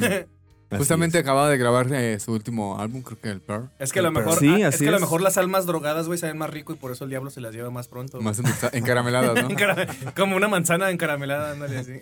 Así 0.69 0.79
Justamente 0.79 1.17
es. 1.17 1.23
acaba 1.23 1.49
de 1.49 1.57
grabar 1.57 1.87
eh, 1.93 2.19
su 2.19 2.33
último 2.33 2.77
álbum, 2.77 3.01
creo 3.01 3.17
que 3.21 3.29
el 3.29 3.39
Pearl. 3.39 3.69
Es 3.79 3.93
que 3.93 3.99
a 3.99 4.01
lo 4.01 4.11
mejor, 4.11 4.37
sí, 4.37 4.63
ah, 4.63 4.67
es 4.67 4.77
que 4.77 4.87
a 4.89 4.91
lo 4.91 4.97
es. 4.97 5.01
mejor 5.01 5.21
las 5.21 5.37
almas 5.37 5.65
drogadas, 5.65 6.07
güey, 6.07 6.19
saben 6.19 6.37
más 6.37 6.49
rico 6.49 6.73
y 6.73 6.75
por 6.75 6.91
eso 6.91 7.05
el 7.05 7.09
diablo 7.09 7.29
se 7.29 7.39
las 7.39 7.55
lleva 7.55 7.69
más 7.69 7.87
pronto. 7.87 8.19
Más 8.19 8.41
encarameladas, 8.73 9.41
¿no? 9.43 9.55
Como 10.17 10.35
una 10.35 10.49
manzana 10.49 10.91
encaramelada, 10.91 11.53
ándale 11.53 11.77
así. 11.77 11.93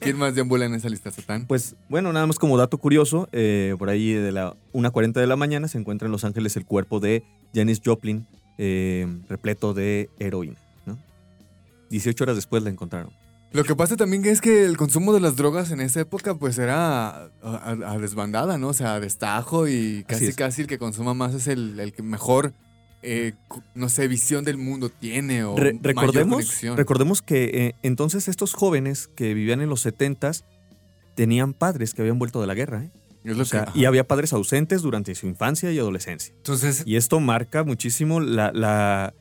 ¿Quién 0.00 0.18
más 0.18 0.34
deambula 0.34 0.64
en 0.66 0.74
esa 0.74 0.88
lista, 0.88 1.12
Satán? 1.12 1.46
Pues 1.46 1.76
bueno, 1.88 2.12
nada 2.12 2.26
más 2.26 2.40
como 2.40 2.58
dato 2.58 2.78
curioso, 2.78 3.28
eh, 3.30 3.76
por 3.78 3.88
ahí 3.88 4.12
de 4.12 4.32
la 4.32 4.54
1.40 4.72 5.12
de 5.12 5.26
la 5.28 5.36
mañana 5.36 5.68
se 5.68 5.78
encuentra 5.78 6.06
en 6.06 6.12
Los 6.12 6.24
Ángeles 6.24 6.56
el 6.56 6.64
cuerpo 6.66 6.98
de 6.98 7.22
Janis 7.54 7.80
Joplin 7.84 8.26
eh, 8.58 9.06
repleto 9.28 9.72
de 9.72 10.10
heroína. 10.18 10.56
¿no? 10.84 10.98
18 11.90 12.24
horas 12.24 12.34
después 12.34 12.64
la 12.64 12.70
encontraron. 12.70 13.12
Lo 13.54 13.62
que 13.64 13.74
pasa 13.76 13.96
también 13.96 14.24
es 14.26 14.40
que 14.40 14.64
el 14.64 14.76
consumo 14.76 15.12
de 15.14 15.20
las 15.20 15.36
drogas 15.36 15.70
en 15.70 15.80
esa 15.80 16.00
época 16.00 16.34
pues 16.34 16.58
era 16.58 17.08
a, 17.08 17.30
a- 17.42 17.92
a 17.92 17.98
desbandada, 17.98 18.58
¿no? 18.58 18.68
O 18.68 18.72
sea, 18.74 18.94
a 18.96 19.00
destajo 19.00 19.68
y 19.68 20.04
casi 20.08 20.32
casi 20.34 20.62
el 20.62 20.66
que 20.68 20.76
consuma 20.76 21.14
más 21.14 21.34
es 21.34 21.46
el, 21.46 21.78
el 21.78 21.92
que 21.92 22.02
mejor, 22.02 22.52
eh, 23.02 23.34
no 23.76 23.88
sé, 23.88 24.08
visión 24.08 24.44
del 24.44 24.56
mundo 24.58 24.88
tiene 24.88 25.44
o 25.44 25.56
Re- 25.56 25.72
mayor 25.74 25.84
recordemos, 25.86 26.60
recordemos 26.76 27.22
que 27.22 27.44
eh, 27.68 27.74
entonces 27.84 28.26
estos 28.26 28.54
jóvenes 28.54 29.08
que 29.14 29.34
vivían 29.34 29.60
en 29.60 29.68
los 29.68 29.86
70s 29.86 30.42
tenían 31.14 31.52
padres 31.52 31.94
que 31.94 32.02
habían 32.02 32.18
vuelto 32.18 32.40
de 32.40 32.48
la 32.48 32.54
guerra. 32.54 32.82
¿eh? 32.82 32.90
Es 33.22 33.38
O 33.38 33.44
sea, 33.44 33.66
que- 33.66 33.78
y 33.78 33.84
había 33.84 34.06
padres 34.06 34.32
ausentes 34.32 34.82
durante 34.82 35.14
su 35.14 35.28
infancia 35.28 35.70
y 35.70 35.78
adolescencia. 35.78 36.34
Entonces, 36.38 36.82
Y 36.86 36.96
esto 36.96 37.20
marca 37.20 37.62
muchísimo 37.62 38.18
la, 38.20 38.50
la 38.52 39.14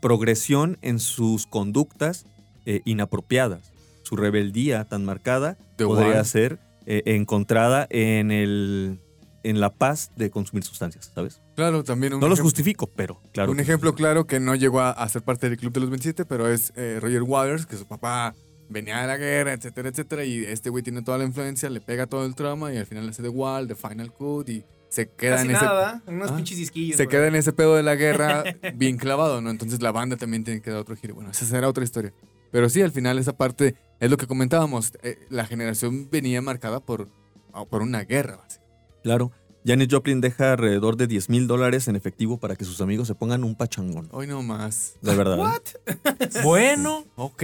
progresión 0.00 0.78
en 0.80 0.98
sus 1.00 1.46
conductas 1.46 2.24
eh, 2.66 2.80
inapropiadas. 2.86 3.72
Su 4.14 4.22
rebeldía 4.22 4.84
tan 4.84 5.04
marcada 5.04 5.56
The 5.76 5.84
podría 5.86 6.22
ser 6.22 6.58
eh, 6.86 7.02
encontrada 7.06 7.86
en, 7.90 8.30
el, 8.30 9.00
en 9.42 9.58
la 9.58 9.70
paz 9.70 10.12
de 10.16 10.30
consumir 10.30 10.62
sustancias, 10.62 11.10
¿sabes? 11.14 11.40
Claro, 11.56 11.82
también 11.82 12.14
un 12.14 12.20
No 12.20 12.28
los 12.28 12.38
ejemplo- 12.38 12.44
justifico, 12.44 12.86
pero 12.94 13.20
claro. 13.32 13.50
un 13.50 13.58
ejemplo 13.58 13.94
claro 13.96 14.26
que 14.26 14.38
no 14.38 14.54
llegó 14.54 14.80
a, 14.80 14.90
a 14.92 15.08
ser 15.08 15.22
parte 15.22 15.48
del 15.48 15.58
Club 15.58 15.72
de 15.72 15.80
los 15.80 15.90
27, 15.90 16.24
pero 16.26 16.48
es 16.48 16.72
eh, 16.76 16.98
Roger 17.00 17.22
Waters, 17.22 17.66
que 17.66 17.76
su 17.76 17.86
papá 17.86 18.34
venía 18.68 19.00
de 19.00 19.06
la 19.08 19.16
guerra, 19.16 19.52
etcétera, 19.52 19.88
etcétera, 19.88 20.24
y 20.24 20.44
este 20.44 20.70
güey 20.70 20.82
tiene 20.84 21.02
toda 21.02 21.18
la 21.18 21.24
influencia, 21.24 21.68
le 21.70 21.80
pega 21.80 22.06
todo 22.06 22.24
el 22.24 22.34
trauma 22.36 22.72
y 22.72 22.76
al 22.76 22.86
final 22.86 23.08
hace 23.08 23.22
The 23.22 23.28
Wall, 23.30 23.66
The 23.66 23.74
Final 23.74 24.12
Cut 24.12 24.48
y 24.48 24.64
se 24.90 25.08
queda 25.08 25.36
Casi 25.36 25.48
en 25.48 25.56
ese... 25.56 25.64
nada, 25.64 26.02
unos 26.06 26.30
Ah. 26.30 26.36
pinches 26.36 26.56
disquillos. 26.56 26.96
se 26.96 27.08
queda 27.08 27.22
ahí. 27.22 27.28
en 27.28 27.34
ese 27.34 27.52
pedo 27.52 27.74
de 27.74 27.82
la 27.82 27.96
guerra 27.96 28.44
bien 28.76 28.96
clavado, 28.96 29.40
¿no? 29.40 29.50
Entonces 29.50 29.82
la 29.82 29.90
banda 29.90 30.16
también 30.16 30.44
tiene 30.44 30.60
que 30.60 30.70
dar 30.70 30.78
otro 30.78 30.94
giro. 30.94 31.14
Bueno, 31.16 31.30
esa 31.32 31.44
será 31.46 31.68
otra 31.68 31.82
historia. 31.82 32.12
Pero 32.52 32.68
sí, 32.68 32.80
al 32.82 32.92
final 32.92 33.18
esa 33.18 33.32
parte 33.36 33.74
es 34.00 34.10
lo 34.10 34.16
que 34.16 34.26
comentábamos. 34.26 34.92
eh, 35.02 35.18
la 35.30 35.46
generación 35.46 36.08
venía 36.10 36.40
marcada 36.42 36.80
por, 36.80 37.08
ah, 37.52 37.64
por 37.64 37.82
una 37.82 38.02
guerra. 38.04 38.36
básicamente. 38.36 38.74
Claro. 39.02 39.32
Janis 39.66 39.88
Joplin 39.90 40.20
deja 40.20 40.52
alrededor 40.52 40.96
de 40.96 41.06
10 41.06 41.30
mil 41.30 41.46
dólares 41.46 41.88
en 41.88 41.96
efectivo 41.96 42.38
para 42.38 42.54
que 42.54 42.66
sus 42.66 42.82
amigos 42.82 43.06
se 43.08 43.14
pongan 43.14 43.44
un 43.44 43.54
pachangón. 43.54 44.08
Hoy 44.12 44.26
no 44.26 44.42
más. 44.42 44.96
De 45.00 45.14
verdad. 45.16 45.38
¿eh? 45.86 46.28
bueno, 46.44 47.04
Ok. 47.16 47.42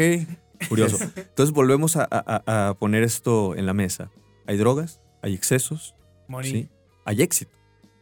Curioso. 0.69 0.99
Entonces 1.17 1.55
volvemos 1.55 1.97
a, 1.97 2.07
a- 2.11 2.69
a 2.69 2.75
poner 2.75 3.03
esto 3.05 3.55
en 3.57 3.65
la 3.65 3.73
mesa. 3.73 4.11
Hay 4.47 4.59
drogas, 4.59 5.01
hay 5.23 5.33
excesos, 5.33 5.95
Money. 6.29 6.51
¿sí? 6.51 6.69
hay 7.07 7.23
éxito 7.23 7.53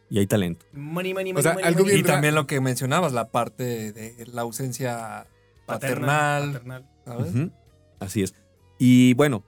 y 0.09 0.19
hay 0.19 0.27
talento. 0.27 0.65
Money, 0.73 1.13
money, 1.13 1.31
O 1.31 1.35
money, 1.35 1.43
sea, 1.43 1.53
money, 1.53 1.65
algo 1.67 1.83
money. 1.85 1.99
y 1.99 2.03
también 2.03 2.35
lo 2.35 2.45
que 2.47 2.59
mencionabas, 2.59 3.13
la 3.13 3.29
parte 3.29 3.93
de 3.93 4.25
la 4.33 4.41
ausencia 4.41 5.27
Paterna, 5.65 6.07
paternal, 6.07 6.51
paternal. 6.53 6.85
¿sabes? 7.05 7.29
Ujú, 7.35 7.51
Así 7.99 8.23
es. 8.23 8.33
Y 8.77 9.13
bueno, 9.15 9.43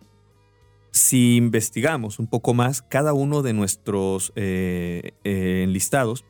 si 0.92 1.38
investigamos 1.38 2.20
un 2.20 2.28
poco 2.28 2.54
más, 2.54 2.82
cada 2.82 3.14
uno 3.14 3.42
de 3.42 3.54
nuestros 3.54 4.34
eh, 4.36 5.14
eh, 5.24 5.62
enlistados 5.64 6.26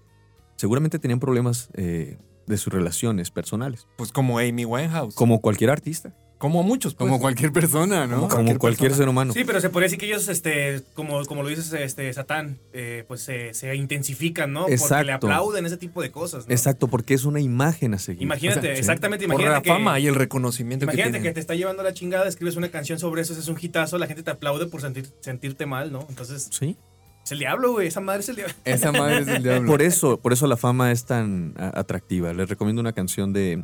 seguramente 0.55 0.99
tenían 0.99 1.19
problemas 1.19 1.69
eh, 1.73 2.19
de 2.45 2.57
sus 2.57 2.71
relaciones 2.71 3.31
personales, 3.31 3.87
Pues 3.97 4.11
como 4.11 4.37
Amy 4.37 4.65
Winehouse. 4.65 5.15
como 5.15 5.41
cualquier 5.41 5.71
artista, 5.71 6.15
Como 6.41 6.63
muchos, 6.63 6.95
pues. 6.95 7.07
Como 7.07 7.21
cualquier 7.21 7.53
persona, 7.53 8.07
¿no? 8.07 8.27
Como 8.27 8.57
cualquier 8.57 8.95
ser 8.95 9.07
humano. 9.07 9.31
Sí, 9.31 9.43
pero 9.45 9.61
se 9.61 9.69
podría 9.69 9.85
decir 9.85 9.99
que 9.99 10.07
ellos, 10.07 10.27
este, 10.27 10.81
como, 10.95 11.23
como 11.25 11.43
lo 11.43 11.49
dices, 11.49 11.71
este, 11.73 12.11
Satán, 12.13 12.57
eh, 12.73 13.05
pues 13.07 13.21
se, 13.21 13.53
se 13.53 13.75
intensifican, 13.75 14.51
¿no? 14.51 14.61
Porque 14.61 14.71
le 14.71 14.81
Exacto. 14.81 15.27
aplauden 15.27 15.67
ese 15.67 15.77
tipo 15.77 16.01
de 16.01 16.09
cosas, 16.09 16.47
¿no? 16.47 16.51
Exacto, 16.53 16.87
porque 16.87 17.13
es 17.13 17.25
una 17.25 17.39
imagen 17.39 17.93
a 17.93 17.99
seguir. 17.99 18.23
Imagínate, 18.23 18.57
O 18.59 18.61
sea, 18.63 18.73
sí. 18.73 18.79
exactamente, 18.79 19.27
por 19.27 19.35
imagínate 19.35 19.55
la 19.55 19.61
que, 19.61 19.69
fama 19.69 19.99
y 19.99 20.07
el 20.07 20.15
reconocimiento 20.15 20.85
imagínate 20.85 21.11
que, 21.11 21.17
tienen. 21.19 21.33
te 21.35 21.39
está 21.39 21.53
llevando 21.53 21.83
la 21.83 21.93
chingada, 21.93 22.27
escribes 22.27 22.55
una 22.55 22.69
canción 22.69 22.97
sobre 22.97 23.21
eso, 23.21 23.33
es 23.33 23.47
un 23.47 23.57
hitazo, 23.61 23.99
la 23.99 24.07
gente 24.07 24.23
te 24.23 24.31
aplaude 24.31 24.65
por 24.65 24.81
sentir, 24.81 25.05
sentirte 25.19 25.67
mal, 25.67 25.91
¿no? 25.91 26.07
Entonces, 26.09 26.47
Sí. 26.49 26.75
es 27.23 27.31
el 27.33 27.37
diablo, 27.37 27.73
güey, 27.73 27.87
esa 27.87 28.01
madre 28.01 28.21
es 28.21 28.29
el 28.29 28.37
diablo. 28.37 28.55
Esa 28.65 28.91
madre 28.91 29.19
es 29.19 29.25
del 29.27 29.43
diablo. 29.43 29.67
Por 29.71 29.83
eso, 29.83 30.17
por 30.17 30.33
eso 30.33 30.47
la 30.47 30.57
fama 30.57 30.91
es 30.91 31.05
tan 31.05 31.53
a- 31.59 31.79
atractiva. 31.79 32.33
Les 32.33 32.49
recomiendo 32.49 32.79
una 32.79 32.93
canción 32.93 33.31
de 33.31 33.63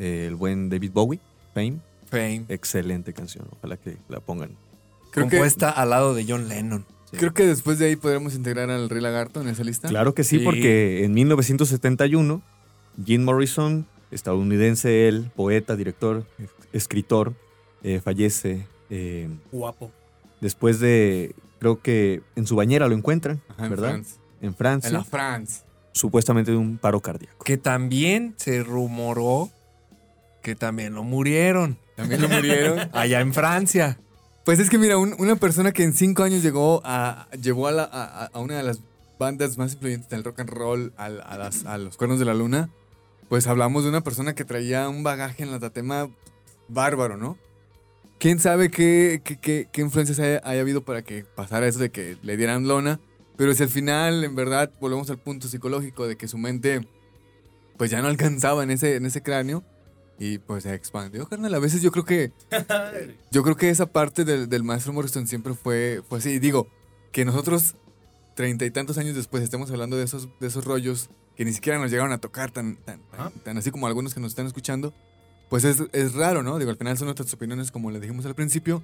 eh, 0.00 0.24
el 0.26 0.34
buen 0.34 0.68
David 0.70 0.90
Bowie, 0.92 1.20
Fame. 1.54 1.76
Fame. 2.08 2.44
Excelente 2.48 3.12
canción. 3.12 3.46
Ojalá 3.58 3.76
que 3.76 3.96
la 4.08 4.20
pongan. 4.20 4.50
creo, 5.10 5.26
que, 5.28 5.36
compuesta 5.36 5.70
al 5.70 5.90
lado 5.90 6.14
de 6.14 6.24
John 6.28 6.48
Lennon. 6.48 6.84
Sí. 7.10 7.18
creo 7.18 7.32
que 7.32 7.46
después 7.46 7.78
de 7.78 7.86
ahí 7.86 7.96
podremos 7.96 8.34
integrar 8.34 8.68
al 8.70 8.90
Rey 8.90 9.00
Lagarto 9.00 9.40
en 9.40 9.48
esa 9.48 9.62
lista. 9.64 9.88
Claro 9.88 10.12
que 10.14 10.24
sí, 10.24 10.38
Sí. 10.38 10.44
porque 10.44 11.04
en 11.04 11.12
1971, 11.14 12.42
Jim 13.04 13.22
Morrison, 13.24 13.86
estadounidense 14.10 15.06
él, 15.08 15.30
poeta, 15.36 15.76
director, 15.76 16.24
escritor, 16.72 17.34
eh, 17.82 18.00
fallece 18.02 18.66
eh, 18.90 19.28
Guapo. 19.52 19.90
después 20.40 20.80
de, 20.80 21.34
creo 21.60 21.80
que 21.80 22.22
en 22.34 22.46
su 22.46 22.56
bañera 22.56 22.88
lo 22.88 22.94
encuentran, 22.94 23.40
Ajá, 23.50 23.64
en 23.64 23.70
¿verdad? 23.70 23.88
France. 23.90 24.16
En 24.42 24.54
Francia, 24.54 24.88
En 24.88 24.94
la 24.94 25.04
France. 25.04 25.62
supuestamente 25.92 26.50
de 26.50 26.56
un 26.56 26.76
paro 26.76 27.00
cardíaco. 27.00 27.44
Que 27.44 27.56
también 27.56 28.34
se 28.36 28.62
rumoró 28.64 29.50
que 30.42 30.54
también 30.54 30.94
lo 30.94 31.02
murieron. 31.04 31.78
También 31.96 32.20
lo 32.22 32.28
murieron. 32.28 32.78
Allá 32.92 33.20
en 33.20 33.32
Francia. 33.34 33.98
Pues 34.44 34.58
es 34.60 34.70
que 34.70 34.78
mira, 34.78 34.96
un- 34.98 35.16
una 35.18 35.36
persona 35.36 35.72
que 35.72 35.82
en 35.82 35.92
cinco 35.92 36.22
años 36.22 36.42
llegó 36.42 36.80
a, 36.84 37.28
llevó 37.42 37.66
a, 37.68 37.72
la- 37.72 37.84
a- 37.90 38.26
a 38.26 38.38
una 38.40 38.56
de 38.56 38.62
las 38.62 38.80
bandas 39.18 39.58
más 39.58 39.72
influyentes 39.74 40.08
del 40.10 40.22
rock 40.22 40.40
and 40.40 40.50
roll 40.50 40.92
a, 40.96 41.08
las- 41.08 41.64
a 41.64 41.78
los 41.78 41.96
cuernos 41.96 42.18
de 42.18 42.26
la 42.26 42.34
luna, 42.34 42.68
pues 43.28 43.46
hablamos 43.48 43.82
de 43.82 43.88
una 43.88 44.02
persona 44.02 44.34
que 44.34 44.44
traía 44.44 44.88
un 44.88 45.02
bagaje 45.02 45.42
en 45.42 45.50
la 45.50 45.58
tatema 45.58 46.08
bárbaro, 46.68 47.16
¿no? 47.16 47.38
¿Quién 48.18 48.38
sabe 48.38 48.70
qué, 48.70 49.20
qué, 49.24 49.38
qué- 49.40 49.68
qué 49.72 49.80
influencias 49.80 50.18
haya, 50.20 50.40
haya 50.44 50.60
habido 50.60 50.84
para 50.84 51.02
que 51.02 51.24
pasara 51.24 51.66
eso 51.66 51.78
de 51.80 51.90
que 51.90 52.16
le 52.22 52.36
dieran 52.36 52.68
lona? 52.68 53.00
Pero 53.36 53.52
si 53.54 53.62
al 53.62 53.68
final, 53.68 54.22
en 54.24 54.34
verdad, 54.34 54.70
volvemos 54.80 55.10
al 55.10 55.18
punto 55.18 55.48
psicológico 55.48 56.06
de 56.06 56.16
que 56.16 56.28
su 56.28 56.38
mente 56.38 56.86
pues 57.76 57.90
ya 57.90 58.00
no 58.00 58.08
alcanzaba 58.08 58.62
en 58.62 58.70
ese, 58.70 58.96
en 58.96 59.04
ese 59.06 59.22
cráneo 59.22 59.62
y 60.18 60.38
pues 60.38 60.62
se 60.64 60.74
expandió, 60.74 61.28
carnal. 61.28 61.54
A 61.54 61.58
veces 61.58 61.82
yo 61.82 61.90
creo 61.90 62.04
que 62.04 62.32
yo 63.30 63.42
creo 63.42 63.56
que 63.56 63.70
esa 63.70 63.86
parte 63.86 64.24
del, 64.24 64.48
del 64.48 64.62
maestro 64.62 64.92
Morrison 64.92 65.26
siempre 65.26 65.54
fue, 65.54 66.02
fue 66.08 66.18
así. 66.18 66.38
Digo, 66.38 66.68
que 67.16 67.24
nosotros, 67.24 67.76
treinta 68.34 68.66
y 68.66 68.70
tantos 68.70 68.98
años 68.98 69.14
después, 69.14 69.42
estemos 69.42 69.70
hablando 69.70 69.96
de 69.96 70.04
esos, 70.04 70.28
de 70.38 70.46
esos 70.46 70.64
rollos 70.64 71.08
que 71.34 71.44
ni 71.44 71.52
siquiera 71.52 71.78
nos 71.78 71.90
llegaron 71.90 72.12
a 72.12 72.18
tocar 72.18 72.50
tan, 72.50 72.76
tan, 72.76 73.00
Ajá. 73.12 73.32
tan 73.42 73.56
así 73.58 73.70
como 73.70 73.86
algunos 73.86 74.12
que 74.12 74.20
nos 74.20 74.32
están 74.32 74.46
escuchando, 74.46 74.92
pues 75.48 75.64
es, 75.64 75.82
es 75.92 76.14
raro, 76.14 76.42
¿no? 76.42 76.58
Digo, 76.58 76.70
al 76.70 76.76
final 76.76 76.96
son 76.98 77.06
nuestras 77.06 77.32
opiniones 77.32 77.70
como 77.70 77.90
le 77.90 78.00
dijimos 78.00 78.26
al 78.26 78.34
principio, 78.34 78.82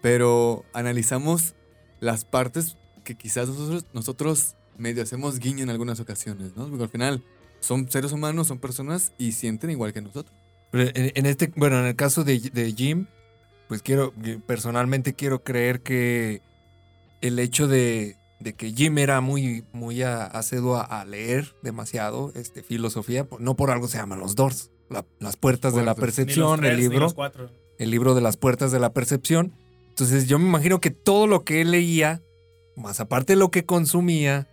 pero 0.00 0.64
analizamos 0.72 1.54
las 2.00 2.24
partes 2.24 2.76
que 3.04 3.16
quizás 3.16 3.48
nosotros, 3.48 3.86
nosotros 3.92 4.56
medio 4.78 5.02
hacemos 5.02 5.38
guiño 5.38 5.62
en 5.62 5.70
algunas 5.70 6.00
ocasiones, 6.00 6.56
¿no? 6.56 6.68
Porque 6.68 6.84
al 6.84 6.90
final 6.90 7.24
son 7.60 7.90
seres 7.90 8.12
humanos, 8.12 8.46
son 8.48 8.58
personas 8.58 9.12
y 9.18 9.32
sienten 9.32 9.70
igual 9.70 9.92
que 9.92 10.00
nosotros. 10.02 10.34
En, 10.74 11.12
en 11.14 11.26
este, 11.26 11.52
bueno, 11.56 11.78
en 11.78 11.86
el 11.86 11.96
caso 11.96 12.24
de, 12.24 12.38
de 12.40 12.72
Jim, 12.72 13.06
pues 13.68 13.82
quiero, 13.82 14.12
personalmente 14.46 15.14
quiero 15.14 15.42
creer 15.42 15.80
que 15.80 16.42
el 17.20 17.38
hecho 17.38 17.66
de, 17.68 18.16
de 18.40 18.52
que 18.54 18.72
Jim 18.72 18.98
era 18.98 19.20
muy, 19.20 19.64
muy 19.72 20.02
a- 20.02 20.24
aceduo 20.26 20.76
a, 20.76 20.82
a 20.82 21.04
leer 21.04 21.54
demasiado 21.62 22.32
este, 22.34 22.62
filosofía, 22.62 23.26
no 23.38 23.54
por 23.56 23.70
algo 23.70 23.88
se 23.88 23.96
llaman 23.98 24.18
los 24.20 24.34
Doors, 24.34 24.70
la- 24.90 25.06
las 25.20 25.36
puertas 25.36 25.74
de 25.74 25.82
la 25.84 25.94
percepción, 25.94 26.60
tres, 26.60 26.72
el 26.72 26.80
libro. 26.80 27.06
el 27.78 27.90
libro 27.90 28.14
de 28.14 28.20
las 28.20 28.36
puertas 28.36 28.70
de 28.72 28.78
la 28.80 28.92
percepción. 28.92 29.52
Entonces 29.88 30.26
yo 30.28 30.38
me 30.38 30.46
imagino 30.48 30.80
que 30.80 30.90
todo 30.90 31.26
lo 31.26 31.44
que 31.44 31.60
él 31.60 31.70
leía, 31.70 32.20
más 32.76 33.00
aparte 33.00 33.32
de 33.34 33.38
lo 33.38 33.50
que 33.50 33.64
consumía, 33.64 34.48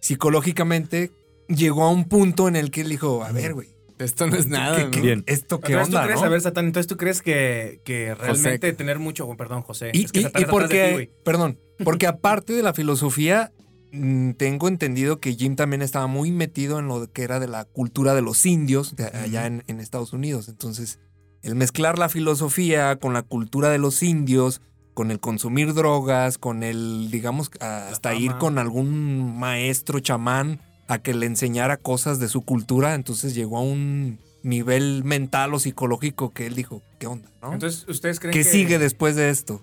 psicológicamente 0.00 1.12
llegó 1.48 1.84
a 1.84 1.90
un 1.90 2.04
punto 2.08 2.48
en 2.48 2.56
el 2.56 2.70
que 2.70 2.80
él 2.82 2.88
dijo, 2.88 3.22
a 3.24 3.32
ver, 3.32 3.54
güey, 3.54 3.68
Esto 4.02 4.26
no 4.26 4.36
es 4.36 4.46
nada, 4.46 4.76
¿qué- 4.76 4.84
¿no? 4.84 4.90
qué- 4.90 5.00
Bien. 5.00 5.24
¿esto 5.26 5.60
qué 5.60 5.72
Entonces, 5.72 5.94
onda? 5.94 6.00
¿tú 6.02 6.06
crees, 6.08 6.20
no? 6.20 6.26
a 6.26 6.28
ver, 6.30 6.40
Satán, 6.40 6.66
entonces 6.66 6.86
tú 6.88 6.96
crees 6.96 7.22
que, 7.22 7.80
que 7.84 8.14
realmente 8.14 8.68
José. 8.68 8.72
tener 8.74 8.98
mucho, 8.98 9.28
perdón, 9.36 9.62
José, 9.62 9.90
Y, 9.94 10.04
es 10.04 10.12
que 10.12 10.20
y- 10.20 10.22
Satán 10.24 10.40
y 10.40 10.44
está 10.44 10.56
atrás 10.56 10.70
de 10.70 10.76
ti, 10.76 10.92
porque, 10.92 11.12
perdón, 11.24 11.58
porque 11.84 12.06
aparte 12.06 12.52
de 12.52 12.62
la 12.62 12.72
filosofía, 12.74 13.52
mm, 13.92 14.32
tengo 14.32 14.68
entendido 14.68 15.20
que 15.20 15.34
Jim 15.34 15.56
también 15.56 15.82
estaba 15.82 16.06
muy 16.06 16.30
metido 16.32 16.78
en 16.78 16.88
lo 16.88 17.10
que 17.12 17.22
era 17.22 17.40
de 17.40 17.48
la 17.48 17.64
cultura 17.64 18.14
de 18.14 18.22
los 18.22 18.44
indios 18.46 18.96
de 18.96 19.04
allá 19.06 19.46
en, 19.46 19.64
en 19.66 19.80
Estados 19.80 20.12
Unidos. 20.12 20.48
Entonces, 20.48 20.98
el 21.42 21.54
mezclar 21.56 21.98
la 21.98 22.08
filosofía 22.08 22.96
con 22.96 23.12
la 23.12 23.22
cultura 23.22 23.68
de 23.70 23.78
los 23.78 24.02
indios, 24.02 24.60
con 24.94 25.10
el 25.10 25.20
consumir 25.20 25.74
drogas, 25.74 26.38
con 26.38 26.62
el, 26.62 27.10
digamos, 27.10 27.50
hasta 27.60 28.14
ir 28.14 28.32
con 28.36 28.58
algún 28.58 29.38
maestro 29.38 29.98
chamán 30.00 30.60
a 30.88 30.98
que 30.98 31.14
le 31.14 31.26
enseñara 31.26 31.76
cosas 31.76 32.18
de 32.18 32.28
su 32.28 32.42
cultura, 32.42 32.94
entonces 32.94 33.34
llegó 33.34 33.58
a 33.58 33.62
un 33.62 34.18
nivel 34.42 35.04
mental 35.04 35.54
o 35.54 35.58
psicológico 35.60 36.30
que 36.32 36.46
él 36.46 36.54
dijo, 36.54 36.82
¿qué 36.98 37.06
onda? 37.06 37.28
¿no? 37.40 37.52
Entonces, 37.52 37.86
¿ustedes 37.88 38.18
creen 38.20 38.32
¿Qué 38.32 38.40
que 38.40 38.44
sigue 38.44 38.78
después 38.78 39.14
de 39.16 39.30
esto? 39.30 39.62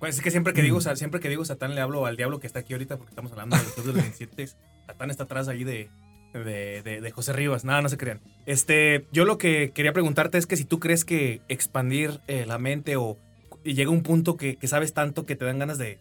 Pues 0.00 0.16
es 0.16 0.22
que 0.22 0.30
siempre 0.30 0.52
que 0.52 0.62
digo, 0.62 0.80
sa- 0.80 0.96
siempre 0.96 1.20
que 1.20 1.28
digo 1.28 1.44
Satán 1.44 1.74
le 1.74 1.80
hablo 1.80 2.04
al 2.06 2.16
diablo 2.16 2.38
que 2.40 2.46
está 2.46 2.58
aquí 2.60 2.74
ahorita 2.74 2.96
porque 2.98 3.10
estamos 3.10 3.32
hablando 3.32 3.56
de 3.56 3.62
los 3.84 3.94
27. 3.94 4.48
Satán 4.86 5.10
está 5.10 5.24
atrás 5.24 5.48
ahí 5.48 5.64
de, 5.64 5.88
de, 6.34 6.82
de- 6.82 7.00
de 7.00 7.10
José 7.12 7.32
Rivas. 7.32 7.64
Nada, 7.64 7.80
no 7.80 7.88
se 7.88 7.96
crean. 7.96 8.20
Este, 8.44 9.06
yo 9.12 9.24
lo 9.24 9.38
que 9.38 9.70
quería 9.72 9.92
preguntarte 9.94 10.36
es 10.38 10.46
que 10.46 10.56
si 10.56 10.64
tú 10.64 10.80
crees 10.80 11.04
que 11.06 11.40
expandir 11.48 12.20
eh, 12.26 12.44
la 12.46 12.58
mente 12.58 12.96
o 12.96 13.16
llega 13.64 13.90
un 13.90 14.02
punto 14.02 14.36
que, 14.36 14.56
que 14.56 14.68
sabes 14.68 14.92
tanto 14.92 15.24
que 15.24 15.34
te 15.36 15.44
dan 15.46 15.58
ganas 15.58 15.78
de, 15.78 15.98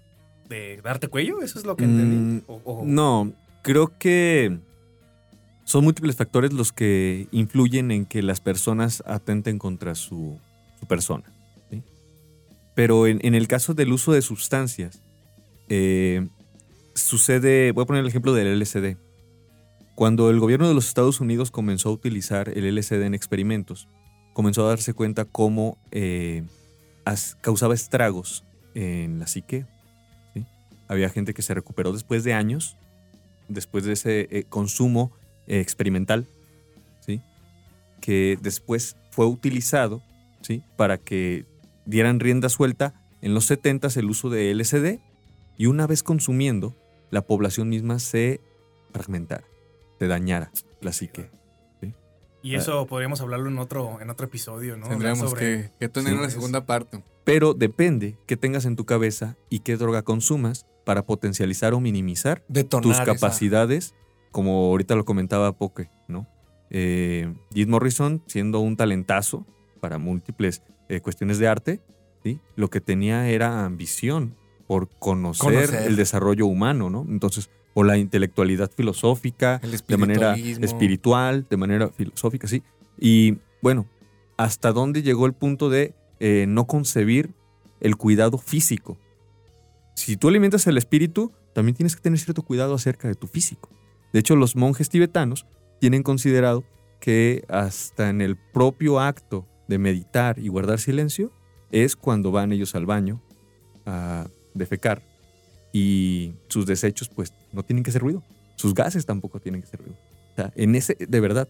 darte 0.84 1.08
cuello, 1.08 1.42
eso 1.42 1.58
es 1.58 1.66
lo 1.66 1.76
que 1.78 1.86
entendí. 1.86 2.16
Mm, 2.18 2.42
O- 2.48 2.62
o- 2.66 2.84
No, 2.86 3.32
creo 3.66 3.98
que 3.98 4.60
son 5.64 5.84
múltiples 5.84 6.16
factores 6.16 6.54
los 6.54 6.72
que 6.72 7.28
influyen 7.32 7.90
en 7.90 8.06
que 8.06 8.22
las 8.22 8.40
personas 8.40 9.02
atenten 9.08 9.58
contra 9.58 9.96
su, 9.96 10.40
persona. 10.88 11.24
Pero 12.76 13.08
en, 13.08 13.34
el 13.34 13.48
caso 13.48 13.74
del 13.74 13.92
uso 13.92 14.12
de 14.12 14.22
sustancias, 14.22 15.02
eh, 15.68 16.28
sucede, 16.94 17.72
voy 17.72 17.82
a 17.82 17.86
poner 17.88 18.02
el 18.02 18.08
ejemplo 18.08 18.34
del 18.34 18.60
LSD. 18.60 18.98
Cuando 19.96 20.30
el 20.30 20.40
gobierno 20.40 20.68
de 20.68 20.76
los 20.76 20.88
Estados 20.88 21.20
Unidos 21.20 21.50
comenzó 21.50 21.90
a 21.90 21.94
utilizar 21.94 22.50
el 22.50 22.76
LSD 22.76 23.02
en 23.02 23.16
experimentos, 23.16 23.88
comenzó 24.34 24.64
a 24.64 24.70
darse 24.70 24.94
cuenta 24.94 25.26
cómo 25.26 25.80
eh, 25.90 26.44
causaba 27.42 27.74
estragos 27.74 28.44
en 28.76 29.18
la 29.18 29.26
psique. 29.26 29.66
Había 30.88 31.10
gente 31.10 31.34
que 31.34 31.42
se 31.42 31.56
recuperó 31.56 31.94
después 31.94 32.24
de 32.24 32.36
años, 32.36 32.78
después 33.48 33.84
de 33.84 33.94
ese 33.94 34.28
eh, 34.32 34.44
consumo 34.50 35.12
eh, 35.48 35.60
experimental, 35.60 36.26
¿sí? 37.06 37.22
que 38.02 38.38
después 38.42 38.96
fue 39.12 39.26
utilizado 39.28 40.02
¿sí? 40.42 40.64
para 40.78 40.98
que 40.98 41.46
dieran 41.86 42.20
rienda 42.20 42.50
suelta 42.50 42.94
en 43.22 43.34
los 43.34 43.46
70 43.46 43.88
el 43.96 44.06
uso 44.10 44.30
de 44.30 44.54
LSD 44.54 45.00
y 45.58 45.66
una 45.68 45.88
vez 45.88 46.04
consumiendo, 46.04 46.76
la 47.12 47.22
población 47.22 47.70
misma 47.70 48.00
se 48.00 48.42
fragmentara, 48.92 49.44
se 50.00 50.08
dañara 50.08 50.52
la 50.82 50.92
psique. 50.92 51.30
y 52.42 52.56
eso 52.56 52.86
podríamos 52.86 53.22
hablarlo 53.22 53.50
en 53.50 53.58
otro, 53.58 54.00
en 54.02 54.10
otro 54.10 54.28
episodio, 54.28 54.78
¿no? 54.78 54.88
Tendríamos 54.88 55.30
sobre- 55.32 55.40
que, 55.64 55.72
que 55.80 55.90
tener 55.90 56.14
Sí. 56.14 56.20
una 56.20 56.30
segunda 56.30 56.66
parte. 56.66 57.04
Pero 57.24 57.54
depende 57.56 58.18
qué 58.28 58.38
tengas 58.38 58.66
en 58.66 58.76
tu 58.76 58.86
cabeza 58.86 59.36
y 59.50 59.60
qué 59.60 59.78
droga 59.78 60.04
consumas 60.04 60.68
para 60.86 61.06
potencializar 61.06 61.74
o 61.74 61.80
minimizar 61.82 62.44
Detonar 62.48 62.84
tus 62.84 62.94
esa- 62.94 63.06
capacidades, 63.06 63.94
como 64.32 64.68
ahorita 64.68 64.96
lo 64.96 65.04
comentaba 65.04 65.52
Poke, 65.52 65.90
¿no? 66.08 66.28
Eh, 66.70 67.34
Jim 67.54 67.70
Morrison, 67.70 68.22
siendo 68.28 68.60
un 68.60 68.76
talentazo 68.78 69.46
para 69.82 69.98
múltiples 69.98 70.62
eh, 70.90 71.00
cuestiones 71.02 71.38
de 71.40 71.48
arte, 71.48 71.82
¿sí? 72.24 72.40
lo 72.56 72.70
que 72.70 72.82
tenía 72.82 73.28
era 73.30 73.66
ambición 73.66 74.36
por 74.68 74.90
conocer, 75.00 75.68
Conocer. 75.68 75.88
el 75.88 75.96
desarrollo 75.96 76.48
humano, 76.48 76.90
¿no? 76.90 77.06
Entonces, 77.08 77.50
o 77.76 77.84
la 77.84 77.98
intelectualidad 77.98 78.72
filosófica, 78.76 79.60
de 79.88 79.98
manera 79.98 80.36
espiritual, 80.36 81.46
de 81.50 81.58
manera 81.58 81.90
filosófica, 81.90 82.48
sí. 82.48 82.64
Y 83.00 83.38
bueno, 83.62 83.86
hasta 84.38 84.72
dónde 84.72 85.02
llegó 85.04 85.26
el 85.26 85.34
punto 85.34 85.70
de 85.70 85.94
eh, 86.20 86.46
no 86.48 86.66
concebir 86.68 87.32
el 87.82 87.96
cuidado 87.98 88.38
físico. 88.38 88.98
Si 89.96 90.18
tú 90.18 90.28
alimentas 90.28 90.68
el 90.68 90.78
espíritu, 90.78 91.32
también 91.54 91.76
tienes 91.76 91.96
que 91.96 92.02
tener 92.02 92.20
cierto 92.20 92.44
cuidado 92.44 92.76
acerca 92.76 93.08
de 93.08 93.16
tu 93.16 93.28
físico. 93.28 93.70
De 94.14 94.20
hecho, 94.20 94.36
los 94.36 94.56
monjes 94.56 94.90
tibetanos 94.90 95.46
tienen 95.80 96.04
considerado 96.04 96.64
que 97.00 97.44
hasta 97.50 98.10
en 98.10 98.22
el 98.22 98.36
propio 98.36 99.00
acto 99.00 99.48
de 99.68 99.78
meditar 99.78 100.38
y 100.38 100.50
guardar 100.50 100.80
silencio 100.80 101.32
es 101.72 101.96
cuando 101.96 102.32
van 102.32 102.52
ellos 102.52 102.76
al 102.76 102.86
baño 102.86 103.22
a 103.86 104.28
defecar 104.54 105.02
y 105.74 106.34
sus 106.48 106.66
desechos 106.66 107.10
pues 107.10 107.34
no 107.52 107.64
tienen 107.64 107.84
que 107.84 107.90
hacer 107.90 108.02
ruido. 108.02 108.24
Sus 108.56 108.74
gases 108.74 109.06
tampoco 109.06 109.40
tienen 109.40 109.62
que 109.62 109.68
hacer 109.68 109.82
ruido. 109.82 109.98
En 110.56 110.76
ese, 110.76 110.96
de 111.00 111.20
verdad, 111.20 111.48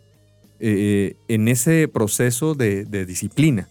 eh, 0.60 1.16
en 1.28 1.48
ese 1.48 1.88
proceso 1.88 2.54
de 2.56 3.06
disciplina 3.06 3.70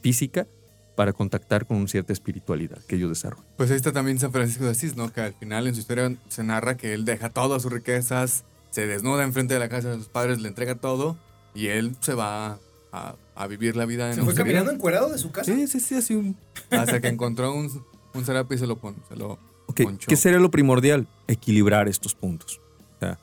física 0.00 0.46
para 0.94 1.12
contactar 1.12 1.66
con 1.66 1.78
una 1.78 1.88
cierta 1.88 2.12
espiritualidad 2.12 2.78
que 2.86 2.96
ellos 2.96 3.08
desarrollan. 3.10 3.46
Pues 3.56 3.70
ahí 3.70 3.76
está 3.76 3.92
también 3.92 4.18
San 4.18 4.32
Francisco 4.32 4.64
de 4.64 4.70
Asís, 4.70 4.96
¿no? 4.96 5.12
Que 5.12 5.20
al 5.20 5.34
final 5.34 5.66
en 5.66 5.74
su 5.74 5.80
historia 5.80 6.14
se 6.28 6.44
narra 6.44 6.76
que 6.76 6.94
él 6.94 7.04
deja 7.04 7.30
todas 7.30 7.62
sus 7.62 7.72
riquezas, 7.72 8.44
se 8.70 8.86
desnuda 8.86 9.24
enfrente 9.24 9.54
de 9.54 9.60
la 9.60 9.68
casa 9.68 9.90
de 9.90 9.96
sus 9.96 10.08
padres, 10.08 10.40
le 10.40 10.48
entrega 10.48 10.76
todo 10.76 11.16
y 11.54 11.68
él 11.68 11.96
se 12.00 12.14
va 12.14 12.58
a, 12.92 13.14
a 13.34 13.46
vivir 13.46 13.76
la 13.76 13.86
vida 13.86 14.08
en 14.08 14.16
¿Se 14.16 14.22
fue 14.22 14.34
caminando 14.34 14.70
encuerado 14.70 15.10
de 15.10 15.18
su 15.18 15.30
casa? 15.30 15.52
Sí, 15.52 15.66
sí, 15.66 15.80
sí, 15.80 15.96
así 15.96 16.14
un... 16.14 16.36
Hasta 16.70 17.00
que 17.00 17.08
encontró 17.08 17.52
un, 17.52 17.66
un 18.14 18.22
y 18.50 18.58
se 18.58 18.66
lo 18.66 18.78
pone, 18.78 18.98
se 19.08 19.16
lo 19.16 19.38
Ok, 19.66 19.82
ponchó. 19.82 20.08
¿Qué 20.08 20.16
sería 20.16 20.38
lo 20.38 20.50
primordial? 20.50 21.06
Equilibrar 21.26 21.88
estos 21.88 22.14
puntos. 22.14 22.60
O 22.96 22.98
sea, 23.00 23.18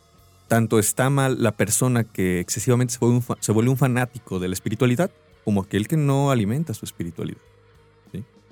tanto 0.47 0.79
está 0.79 1.09
mal 1.09 1.41
la 1.41 1.55
persona 1.55 2.03
que 2.03 2.39
excesivamente 2.39 2.93
se 2.93 2.99
vuelve 2.99 3.17
un, 3.17 3.37
se 3.39 3.51
vuelve 3.51 3.71
un 3.71 3.77
fanático 3.77 4.39
de 4.39 4.47
la 4.47 4.53
espiritualidad, 4.53 5.11
como 5.45 5.61
aquel 5.61 5.87
que 5.87 5.97
no 5.97 6.31
alimenta 6.31 6.73
su 6.73 6.85
espiritualidad. 6.85 7.41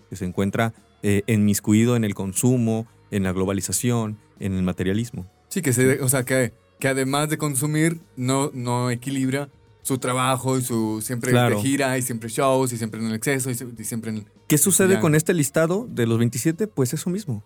Que 0.10 0.16
se 0.16 0.26
encuentra 0.26 0.74
eh, 1.04 1.22
enmiscuido 1.28 1.96
en 1.96 2.04
el 2.04 2.14
consumo, 2.16 2.88
en 3.12 3.24
la 3.24 3.32
globalización, 3.32 4.18
en 4.40 4.54
el 4.54 4.64
materialismo. 4.64 5.30
Sí, 5.50 5.62
que 5.62 5.74
se, 5.74 6.02
o 6.02 6.10
sea, 6.10 6.24
que, 6.24 6.54
que 6.80 6.88
además 6.88 7.30
de 7.30 7.38
consumir, 7.38 8.00
no, 8.16 8.52
no 8.54 8.90
equilibra 8.90 9.50
su 9.82 9.98
trabajo 9.98 10.58
y 10.58 10.62
su 10.62 11.02
siempre 11.02 11.32
Claro. 11.32 11.56
de 11.58 11.62
gira 11.62 11.98
y 11.98 12.02
siempre 12.02 12.30
shows 12.30 12.72
y 12.74 12.78
siempre 12.78 13.00
en 13.00 13.08
el 13.08 13.16
exceso 13.16 13.50
y, 13.50 13.56
siempre 13.84 14.12
en... 14.12 14.26
¿Qué 14.48 14.58
sucede 14.58 14.96
Ya. 14.96 15.00
con 15.00 15.16
este 15.16 15.34
listado 15.34 15.88
de 15.90 16.06
los 16.06 16.20
27? 16.20 16.68
Pues 16.68 16.94
eso 16.94 17.10
mismo. 17.10 17.44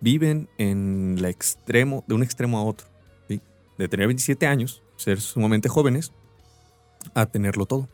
Viven 0.00 0.48
en 0.58 1.16
la 1.20 1.28
extremo, 1.28 2.04
de 2.08 2.14
un 2.14 2.22
extremo 2.22 2.58
a 2.58 2.62
otro. 2.64 2.86
¿sí? 3.28 3.40
De 3.78 3.88
tener 3.88 4.06
27 4.06 4.46
años, 4.46 4.82
ser 4.96 5.20
sumamente 5.20 5.68
jóvenes, 5.68 6.12
a 7.14 7.26
tenerlo 7.26 7.66
todo. 7.66 7.88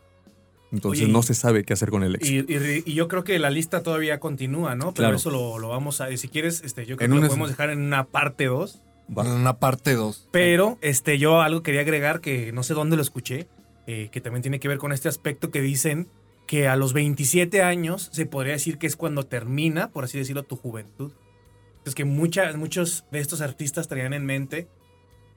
Entonces 0.71 1.03
Oye, 1.05 1.11
no 1.11 1.23
se 1.23 1.33
sabe 1.33 1.63
qué 1.63 1.73
hacer 1.73 1.89
con 1.89 2.03
el 2.03 2.15
éxito. 2.15 2.51
Y, 2.51 2.55
y- 2.55 2.83
y 2.85 2.93
yo 2.93 3.07
creo 3.07 3.23
que 3.23 3.39
la 3.39 3.49
lista 3.49 3.81
todavía 3.81 4.19
continúa, 4.19 4.75
¿no? 4.75 4.85
Pero 4.93 4.95
Claro. 5.07 5.15
eso 5.15 5.31
lo, 5.31 5.57
lo 5.57 5.69
vamos 5.69 5.99
a. 6.01 6.15
Si 6.15 6.27
quieres, 6.27 6.61
este, 6.63 6.85
yo 6.85 6.95
creo 6.95 7.07
En 7.07 7.13
que 7.15 7.21
lo 7.21 7.27
podemos 7.27 7.49
dejar 7.49 7.71
en 7.71 7.79
una 7.81 8.05
parte 8.05 8.45
2. 8.45 8.81
Va. 9.17 9.25
En 9.25 9.31
una 9.31 9.57
parte 9.57 9.95
2. 9.95 10.27
Pero 10.31 10.77
este, 10.81 11.17
yo 11.17 11.41
algo 11.41 11.63
quería 11.63 11.81
agregar 11.81 12.21
que 12.21 12.51
no 12.51 12.61
sé 12.61 12.75
dónde 12.75 12.95
lo 12.95 13.01
escuché, 13.01 13.47
eh, 13.87 14.09
que 14.11 14.21
también 14.21 14.43
tiene 14.43 14.59
que 14.59 14.67
ver 14.67 14.77
con 14.77 14.91
este 14.91 15.09
aspecto 15.09 15.49
que 15.49 15.61
dicen 15.61 16.07
que 16.45 16.67
a 16.67 16.75
los 16.75 16.93
27 16.93 17.63
años 17.63 18.09
se 18.11 18.27
podría 18.27 18.53
decir 18.53 18.77
que 18.77 18.85
es 18.87 18.95
cuando 18.95 19.23
termina, 19.23 19.89
por 19.89 20.03
así 20.03 20.17
decirlo, 20.19 20.43
tu 20.43 20.55
juventud. 20.55 21.11
Entonces 21.71 21.95
que 21.95 22.05
muchas, 22.05 22.55
muchos 22.57 23.05
de 23.11 23.19
estos 23.19 23.41
artistas 23.41 23.87
traían 23.87 24.13
en 24.13 24.25
mente, 24.25 24.67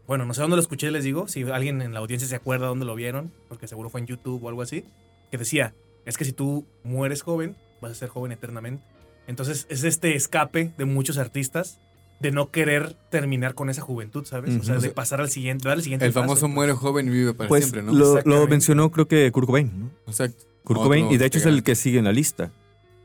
bueno, 0.06 0.26
no 0.26 0.34
sé 0.34 0.40
dónde 0.42 0.56
lo 0.56 0.62
escuché, 0.62 0.90
les 0.90 1.04
digo, 1.04 1.28
si 1.28 1.42
alguien 1.44 1.80
en 1.80 1.94
la 1.94 2.00
audiencia 2.00 2.28
se 2.28 2.34
acuerda 2.36 2.66
dónde 2.66 2.84
lo 2.84 2.94
vieron, 2.94 3.32
porque 3.48 3.68
seguro 3.68 3.88
fue 3.88 4.00
en 4.00 4.06
YouTube 4.06 4.42
o 4.44 4.48
algo 4.48 4.60
así, 4.62 4.84
que 5.32 5.38
decía, 5.38 5.74
es 6.04 6.18
que 6.18 6.26
si 6.26 6.32
tú 6.32 6.66
mueres 6.84 7.22
joven, 7.22 7.56
vas 7.80 7.92
a 7.92 7.94
ser 7.94 8.10
joven 8.10 8.32
eternamente. 8.32 8.84
Entonces 9.26 9.66
es 9.70 9.82
este 9.82 10.14
escape 10.14 10.74
de 10.76 10.84
muchos 10.84 11.16
artistas 11.16 11.80
de 12.20 12.32
no 12.32 12.50
querer 12.50 12.94
terminar 13.10 13.54
con 13.54 13.70
esa 13.70 13.80
juventud, 13.80 14.26
¿sabes? 14.26 14.54
O 14.60 14.62
sea, 14.62 14.76
de 14.76 14.90
pasar 14.90 15.22
al 15.22 15.30
siguiente, 15.30 15.66
dar 15.66 15.78
el 15.78 15.82
siguiente 15.82 16.04
El 16.04 16.12
paso, 16.12 16.24
famoso 16.24 16.48
muere 16.48 16.74
joven 16.74 17.08
y 17.08 17.10
vive 17.10 17.32
para 17.32 17.48
Pues 17.48 17.64
siempre, 17.64 17.82
¿no? 17.82 17.92
lo, 17.92 18.46
mencionó 18.46 18.92
creo 18.92 19.08
que 19.08 19.32
Kurt 19.32 19.46
Cobain, 19.46 19.72
¿no? 19.74 19.90
Exacto. 20.06 20.44
Kurt 20.64 20.80
Otro 20.80 20.90
Cobain, 20.90 21.10
y 21.10 21.16
de 21.16 21.24
hecho 21.24 21.38
es 21.38 21.46
el 21.46 21.62
que 21.62 21.74
sigue 21.74 21.98
en 21.98 22.04
la 22.04 22.12
lista. 22.12 22.52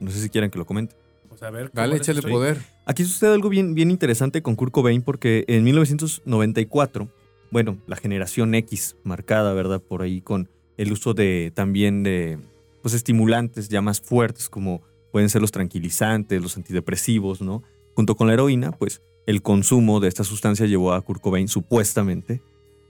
No 0.02 0.12
sé 0.12 0.22
si 0.22 0.30
quieren 0.30 0.52
que 0.52 0.60
lo 0.60 0.66
comente. 0.66 0.98
Pues 1.30 1.42
a 1.44 1.50
ver, 1.50 1.72
Dale, 1.74 1.92
¿cuál 1.92 1.94
es 1.94 2.10
échale 2.10 2.22
poder. 2.22 2.62
Aquí 2.86 3.06
sucede 3.06 3.34
algo 3.34 3.48
bien, 3.48 3.74
bien 3.74 3.90
interesante 3.90 4.42
con 4.42 4.58
Kurt 4.58 4.74
Cobain 4.74 5.02
porque 5.02 5.46
en 5.48 5.63
1994, 5.63 7.08
bueno, 7.52 7.78
la 7.88 7.96
generación 7.96 8.54
X 8.54 8.98
marcada, 9.04 9.54
¿verdad? 9.54 9.82
Por 9.82 10.02
ahí 10.02 10.20
con 10.20 10.50
el 10.78 10.92
uso 10.92 11.13
de 11.13 11.52
también 11.54 12.04
de 12.04 12.40
pues, 12.82 12.94
estimulantes 12.94 13.70
ya 13.70 13.82
más 13.82 14.00
fuertes 14.00 14.50
como 14.50 14.82
pueden 15.12 15.30
ser 15.30 15.42
los 15.42 15.52
tranquilizantes, 15.52 16.42
los 16.42 16.58
antidepresivos, 16.58 17.42
¿no? 17.42 17.63
Junto 17.96 18.16
con 18.16 18.28
la 18.28 18.34
heroína, 18.34 18.72
pues 18.72 19.02
el 19.26 19.42
consumo 19.42 20.00
de 20.00 20.08
esta 20.08 20.24
sustancia 20.24 20.66
llevó 20.68 20.94
a 20.94 21.02
Kurt 21.02 21.22
Cobain 21.22 21.48
supuestamente 21.48 22.42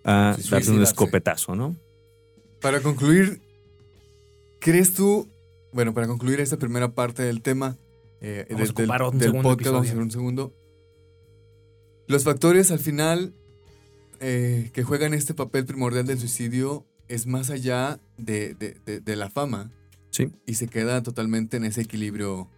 a 0.04 0.36
Sí, 0.40 0.50
darse 0.50 0.72
un 0.72 0.84
escopetazo, 0.84 1.56
¿no? 1.56 1.76
Para 2.62 2.82
concluir, 2.82 3.42
¿crees 4.60 4.94
tú, 4.94 5.28
bueno, 5.72 5.94
para 5.94 6.08
concluir 6.08 6.40
esta 6.40 6.58
primera 6.58 6.94
parte 6.94 7.24
del 7.24 7.42
tema 7.42 7.78
eh, 8.20 8.46
Vamos 8.50 8.70
a 8.70 8.74
del, 8.74 8.86
ocupar 8.86 9.04
un 9.04 9.18
del 9.18 9.30
segundo 9.30 9.50
podcast, 9.50 9.72
vamos 9.74 9.90
a 9.90 9.96
un 9.96 10.12
segundo, 10.12 10.54
los 12.08 12.24
factores 12.24 12.72
al 12.72 12.80
final 12.80 13.34
eh, 14.20 14.72
que 14.74 14.84
juegan 14.84 15.14
este 15.14 15.34
papel 15.34 15.66
primordial 15.66 16.08
del 16.08 16.20
suicidio 16.20 16.86
es 17.08 17.28
más 17.28 17.50
allá 17.50 18.00
de, 18.18 18.54
de- 18.56 18.78
de- 18.86 19.00
de 19.00 19.16
la 19.16 19.30
fama 19.30 19.72
Sí. 20.10 20.30
y 20.46 20.56
se 20.56 20.68
queda 20.68 21.04
totalmente 21.04 21.58
en 21.58 21.64
ese 21.66 21.82
equilibrio 21.82 22.50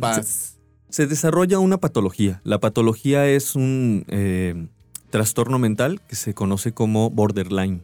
paz. 0.00 0.58
Se 0.88 1.06
desarrolla 1.06 1.58
una 1.58 1.78
patología. 1.78 2.40
La 2.44 2.60
patología 2.60 3.26
es 3.28 3.54
un 3.56 4.04
eh, 4.08 4.66
trastorno 5.10 5.58
mental 5.58 6.00
que 6.08 6.16
se 6.16 6.34
conoce 6.34 6.72
como 6.72 7.10
borderline, 7.10 7.82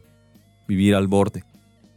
vivir 0.67 0.95
al 0.95 1.07
borde. 1.07 1.43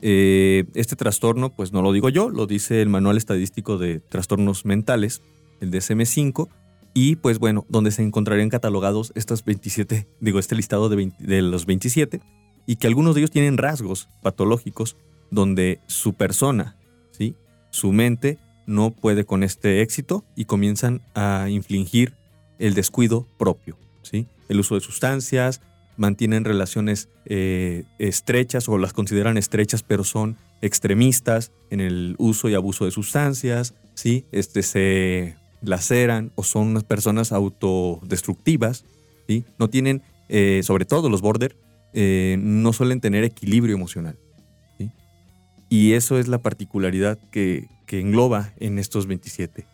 Eh, 0.01 0.65
este 0.75 0.97
trastorno, 0.97 1.51
pues 1.55 1.73
no 1.73 1.81
lo 1.83 1.93
digo 1.93 2.09
yo, 2.09 2.29
lo 2.29 2.47
dice 2.47 2.83
el 2.83 2.89
Manual 2.89 3.17
Estadístico 3.17 3.79
de 3.79 4.01
Trastornos 4.01 4.65
Mentales, 4.65 5.23
el 5.61 5.71
DSM-5, 5.71 6.49
y 6.95 7.17
pues 7.17 7.39
bueno, 7.39 7.65
donde 7.69 7.93
se 7.93 8.03
encontrarían 8.03 8.49
catalogados 8.49 9.13
estas 9.15 9.45
27, 9.45 10.09
digo, 10.21 10.39
este 10.39 10.57
listado 10.57 10.89
de, 10.89 10.97
20 10.97 11.25
de 11.25 11.41
los 11.43 11.67
27, 11.67 12.21
y 12.67 12.77
que 12.77 12.87
algunos 12.87 13.15
de 13.15 13.21
ellos 13.21 13.31
tienen 13.31 13.59
rasgos 13.59 14.09
patológicos 14.23 14.97
donde 15.31 15.81
su 15.87 16.15
persona, 16.15 16.77
¿sí? 17.11 17.35
su 17.71 17.93
mente, 17.93 18.39
no 18.67 18.91
puede 18.91 19.25
con 19.25 19.43
este 19.43 19.83
éxito 19.83 20.25
y 20.37 20.45
comienzan 20.45 21.01
a 21.15 21.49
infligir 21.49 22.15
el 22.59 22.75
descuido 22.75 23.27
propio, 23.39 23.77
¿sí? 24.03 24.27
El 24.49 24.61
uso 24.61 24.77
de 24.77 24.81
sustancias, 24.81 25.61
mantienen 25.97 26.45
relaciones 26.45 27.09
eh, 27.27 27.85
estrechas 27.99 28.69
o 28.69 28.79
las 28.79 28.93
consideran 28.93 29.37
estrechas, 29.37 29.83
pero 29.83 30.05
son 30.05 30.37
extremistas 30.61 31.51
en 31.71 31.81
el 31.81 32.15
uso 32.19 32.49
y 32.49 32.55
abuso 32.55 32.85
de 32.85 32.91
sustancias, 32.91 33.75
¿sí? 33.95 34.25
Este, 34.33 34.63
se 34.63 35.37
laceran 35.61 36.33
o 36.35 36.45
son 36.45 36.69
unas 36.69 36.85
personas 36.85 37.33
autodestructivas, 37.33 38.85
¿sí? 39.29 39.45
No 39.59 39.69
tienen, 39.69 40.03
eh, 40.29 40.61
sobre 40.63 40.85
todo 40.85 41.09
los 41.09 41.21
border, 41.21 41.57
eh, 41.93 42.37
no 42.41 42.73
suelen 42.73 43.01
tener 43.01 43.25
equilibrio 43.25 43.75
emocional. 43.75 44.19
¿sí? 44.79 44.91
Y 45.69 45.93
eso 45.93 46.19
es 46.19 46.29
la 46.29 46.39
particularidad 46.39 47.19
que, 47.31 47.69
que 47.87 48.01
engloba 48.01 48.53
en 48.59 48.79
estos 48.79 49.07
27. 49.07 49.67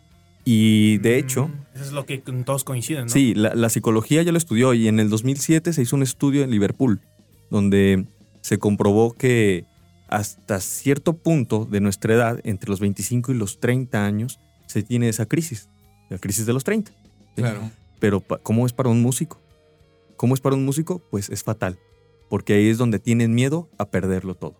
Y 0.44 0.98
de 0.98 1.18
hecho, 1.18 1.48
Mm, 1.48 1.66
Eso 1.74 1.84
es 1.84 1.92
lo 1.92 2.06
que 2.06 2.18
todos 2.18 2.64
coinciden, 2.64 3.04
¿no? 3.04 3.10
sí, 3.10 3.34
la, 3.34 3.54
la 3.54 3.68
psicología 3.68 4.22
ya 4.22 4.32
lo 4.32 4.38
estudió 4.38 4.72
y 4.72 4.88
en 4.88 4.98
el 4.98 5.10
2007 5.10 5.72
se 5.72 5.82
hizo 5.82 5.94
un 5.94 6.02
estudio 6.02 6.42
en 6.42 6.50
Liverpool 6.50 7.00
donde 7.50 8.06
se 8.40 8.58
comprobó 8.58 9.12
que 9.12 9.66
hasta 10.08 10.60
cierto 10.60 11.12
punto 11.12 11.66
de 11.66 11.80
nuestra 11.80 12.14
edad, 12.14 12.40
entre 12.44 12.70
los 12.70 12.80
25 12.80 13.32
y 13.32 13.34
los 13.34 13.60
30 13.60 14.06
años, 14.06 14.40
se 14.66 14.82
tiene 14.82 15.08
esa 15.08 15.26
crisis, 15.26 15.68
la 16.08 16.18
crisis 16.18 16.46
de 16.46 16.54
los 16.54 16.64
30. 16.64 16.92
¿sí? 16.92 16.96
Claro. 17.36 17.70
Pero 18.00 18.20
¿cómo 18.20 18.64
es 18.64 18.72
para 18.72 18.88
un 18.88 19.02
músico? 19.02 19.40
¿Cómo 20.16 20.34
es 20.34 20.40
para 20.40 20.56
un 20.56 20.64
músico? 20.64 21.02
Pues 21.10 21.28
es 21.28 21.42
fatal, 21.44 21.78
porque 22.28 22.54
ahí 22.54 22.68
es 22.68 22.78
donde 22.78 22.98
tienen 22.98 23.34
miedo 23.34 23.68
a 23.78 23.90
perderlo 23.90 24.34
todo. 24.34 24.54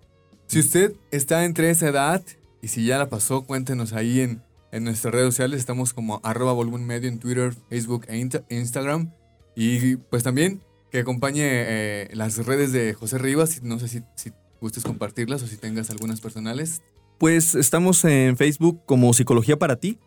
Si 0.47 0.59
usted 0.61 0.95
está 1.11 1.45
entre 1.45 1.71
esa 1.71 1.89
edad 1.89 2.23
y 2.63 2.69
si 2.69 2.85
ya 2.87 2.99
la 2.99 3.09
pasó, 3.09 3.43
cuéntenos 3.43 3.93
ahí 3.93 4.21
en, 4.21 4.43
en 4.73 4.85
nuestras 4.85 5.13
redes 5.15 5.27
sociales. 5.35 5.61
Estamos 5.61 5.93
como 5.93 6.21
arroba 6.23 6.53
volumen 6.53 6.87
medio 6.87 7.09
en 7.09 7.19
Twitter, 7.19 7.55
Facebook 7.69 8.07
e 8.09 8.17
Insta- 8.19 8.45
Instagram. 8.49 9.11
Y 9.55 9.97
pues 9.97 10.23
también 10.23 10.61
que 10.91 11.01
acompañe 11.01 11.43
eh, 11.45 12.09
las 12.15 12.45
redes 12.47 12.73
de 12.73 12.95
José 12.95 13.19
Rivas. 13.19 13.63
No 13.63 13.79
sé 13.79 13.89
si, 13.89 14.03
si 14.15 14.33
gustes 14.61 14.85
compartirlas 14.85 15.43
o 15.43 15.47
si 15.47 15.57
tengas 15.57 15.91
algunas 15.91 16.21
personales. 16.21 16.81
Pues 17.19 17.55
estamos 17.55 18.05
en 18.05 18.37
Facebook 18.37 18.81
como 18.87 19.13
Psicología 19.13 19.59
para 19.59 19.77
ti 19.77 19.99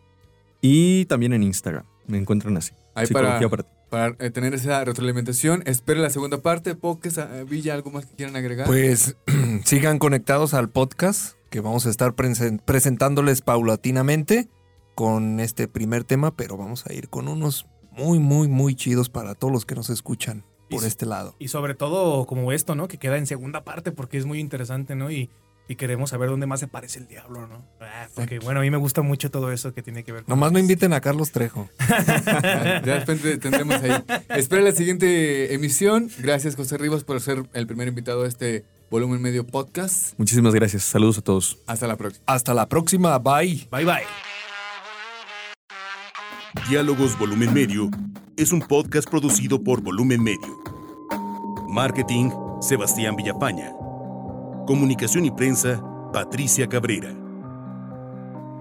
y 0.60 1.04
también 1.04 1.34
en 1.34 1.42
Instagram. 1.42 1.84
Me 2.06 2.18
encuentran 2.18 2.56
así. 2.56 2.72
Ahí 2.94 3.06
para, 3.06 3.40
para 3.48 3.62
ti. 3.62 3.68
para 3.90 4.16
eh, 4.18 4.30
tener 4.30 4.54
esa 4.54 4.84
retroalimentación. 4.84 5.62
Espere 5.66 6.00
la 6.00 6.10
segunda 6.10 6.38
parte. 6.38 6.74
Poques, 6.74 7.18
eh, 7.18 7.44
Villa, 7.48 7.74
¿algo 7.74 7.90
más 7.90 8.06
que 8.06 8.14
quieran 8.14 8.36
agregar? 8.36 8.66
Pues 8.66 9.16
sigan 9.64 9.98
conectados 9.98 10.54
al 10.54 10.68
podcast 10.70 11.36
que 11.50 11.60
vamos 11.60 11.86
a 11.86 11.90
estar 11.90 12.12
presen- 12.14 12.60
presentándoles 12.64 13.40
paulatinamente 13.42 14.48
con 14.94 15.40
este 15.40 15.68
primer 15.68 16.04
tema, 16.04 16.34
pero 16.36 16.56
vamos 16.56 16.86
a 16.86 16.92
ir 16.92 17.08
con 17.08 17.28
unos 17.28 17.66
muy, 17.90 18.18
muy, 18.18 18.48
muy 18.48 18.74
chidos 18.74 19.08
para 19.08 19.34
todos 19.34 19.52
los 19.52 19.64
que 19.66 19.74
nos 19.74 19.90
escuchan 19.90 20.44
por 20.70 20.84
este 20.84 21.04
lado. 21.04 21.34
Y 21.38 21.48
sobre 21.48 21.74
todo 21.74 22.24
como 22.26 22.52
esto, 22.52 22.74
¿no? 22.74 22.88
Que 22.88 22.96
queda 22.98 23.18
en 23.18 23.26
segunda 23.26 23.64
parte 23.64 23.92
porque 23.92 24.16
es 24.18 24.24
muy 24.24 24.38
interesante, 24.40 24.94
¿no? 24.94 25.10
Y, 25.10 25.28
y 25.72 25.76
queremos 25.76 26.10
saber 26.10 26.28
dónde 26.28 26.46
más 26.46 26.60
se 26.60 26.68
parece 26.68 26.98
el 26.98 27.08
diablo, 27.08 27.46
¿no? 27.46 27.64
Ah, 27.80 28.06
porque 28.14 28.38
bueno, 28.38 28.60
a 28.60 28.62
mí 28.62 28.70
me 28.70 28.76
gusta 28.76 29.00
mucho 29.00 29.30
todo 29.30 29.50
eso 29.52 29.72
que 29.72 29.82
tiene 29.82 30.04
que 30.04 30.12
ver 30.12 30.24
con... 30.24 30.32
Nomás 30.32 30.52
no 30.52 30.58
inviten 30.58 30.92
a 30.92 31.00
Carlos 31.00 31.32
Trejo. 31.32 31.68
Ya 31.88 32.80
de 32.80 32.98
repente 32.98 33.38
tendremos 33.38 33.80
ahí. 33.82 33.92
Espera 34.36 34.62
la 34.62 34.72
siguiente 34.72 35.54
emisión. 35.54 36.10
Gracias, 36.18 36.56
José 36.56 36.76
Rivas, 36.76 37.04
por 37.04 37.20
ser 37.20 37.42
el 37.54 37.66
primer 37.66 37.88
invitado 37.88 38.24
a 38.24 38.28
este 38.28 38.64
volumen 38.90 39.22
medio 39.22 39.46
podcast. 39.46 40.18
Muchísimas 40.18 40.54
gracias. 40.54 40.82
Saludos 40.82 41.18
a 41.18 41.22
todos. 41.22 41.58
Hasta 41.66 41.86
la 41.86 41.96
próxima. 41.96 42.24
Hasta 42.26 42.54
la 42.54 42.68
próxima. 42.68 43.18
Bye. 43.18 43.66
Bye 43.70 43.84
bye. 43.84 44.02
Diálogos 46.68 47.18
Volumen 47.18 47.54
Medio 47.54 47.90
es 48.36 48.52
un 48.52 48.60
podcast 48.60 49.08
producido 49.08 49.62
por 49.62 49.80
Volumen 49.80 50.22
Medio. 50.22 50.62
Marketing, 51.68 52.30
Sebastián 52.60 53.16
Villapaña. 53.16 53.81
Comunicación 54.66 55.24
y 55.24 55.30
prensa, 55.32 55.82
Patricia 56.12 56.68
Cabrera. 56.68 57.12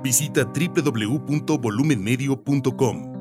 Visita 0.03 0.45
www.volumenmedio.com. 0.45 3.11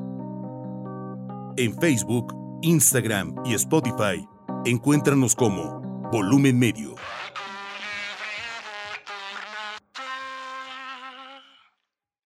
En 1.57 1.79
Facebook, 1.79 2.33
Instagram 2.63 3.35
y 3.45 3.53
Spotify, 3.53 4.27
encuéntranos 4.65 5.35
como 5.35 5.79
Volumen 6.11 6.57
Medio. 6.57 6.95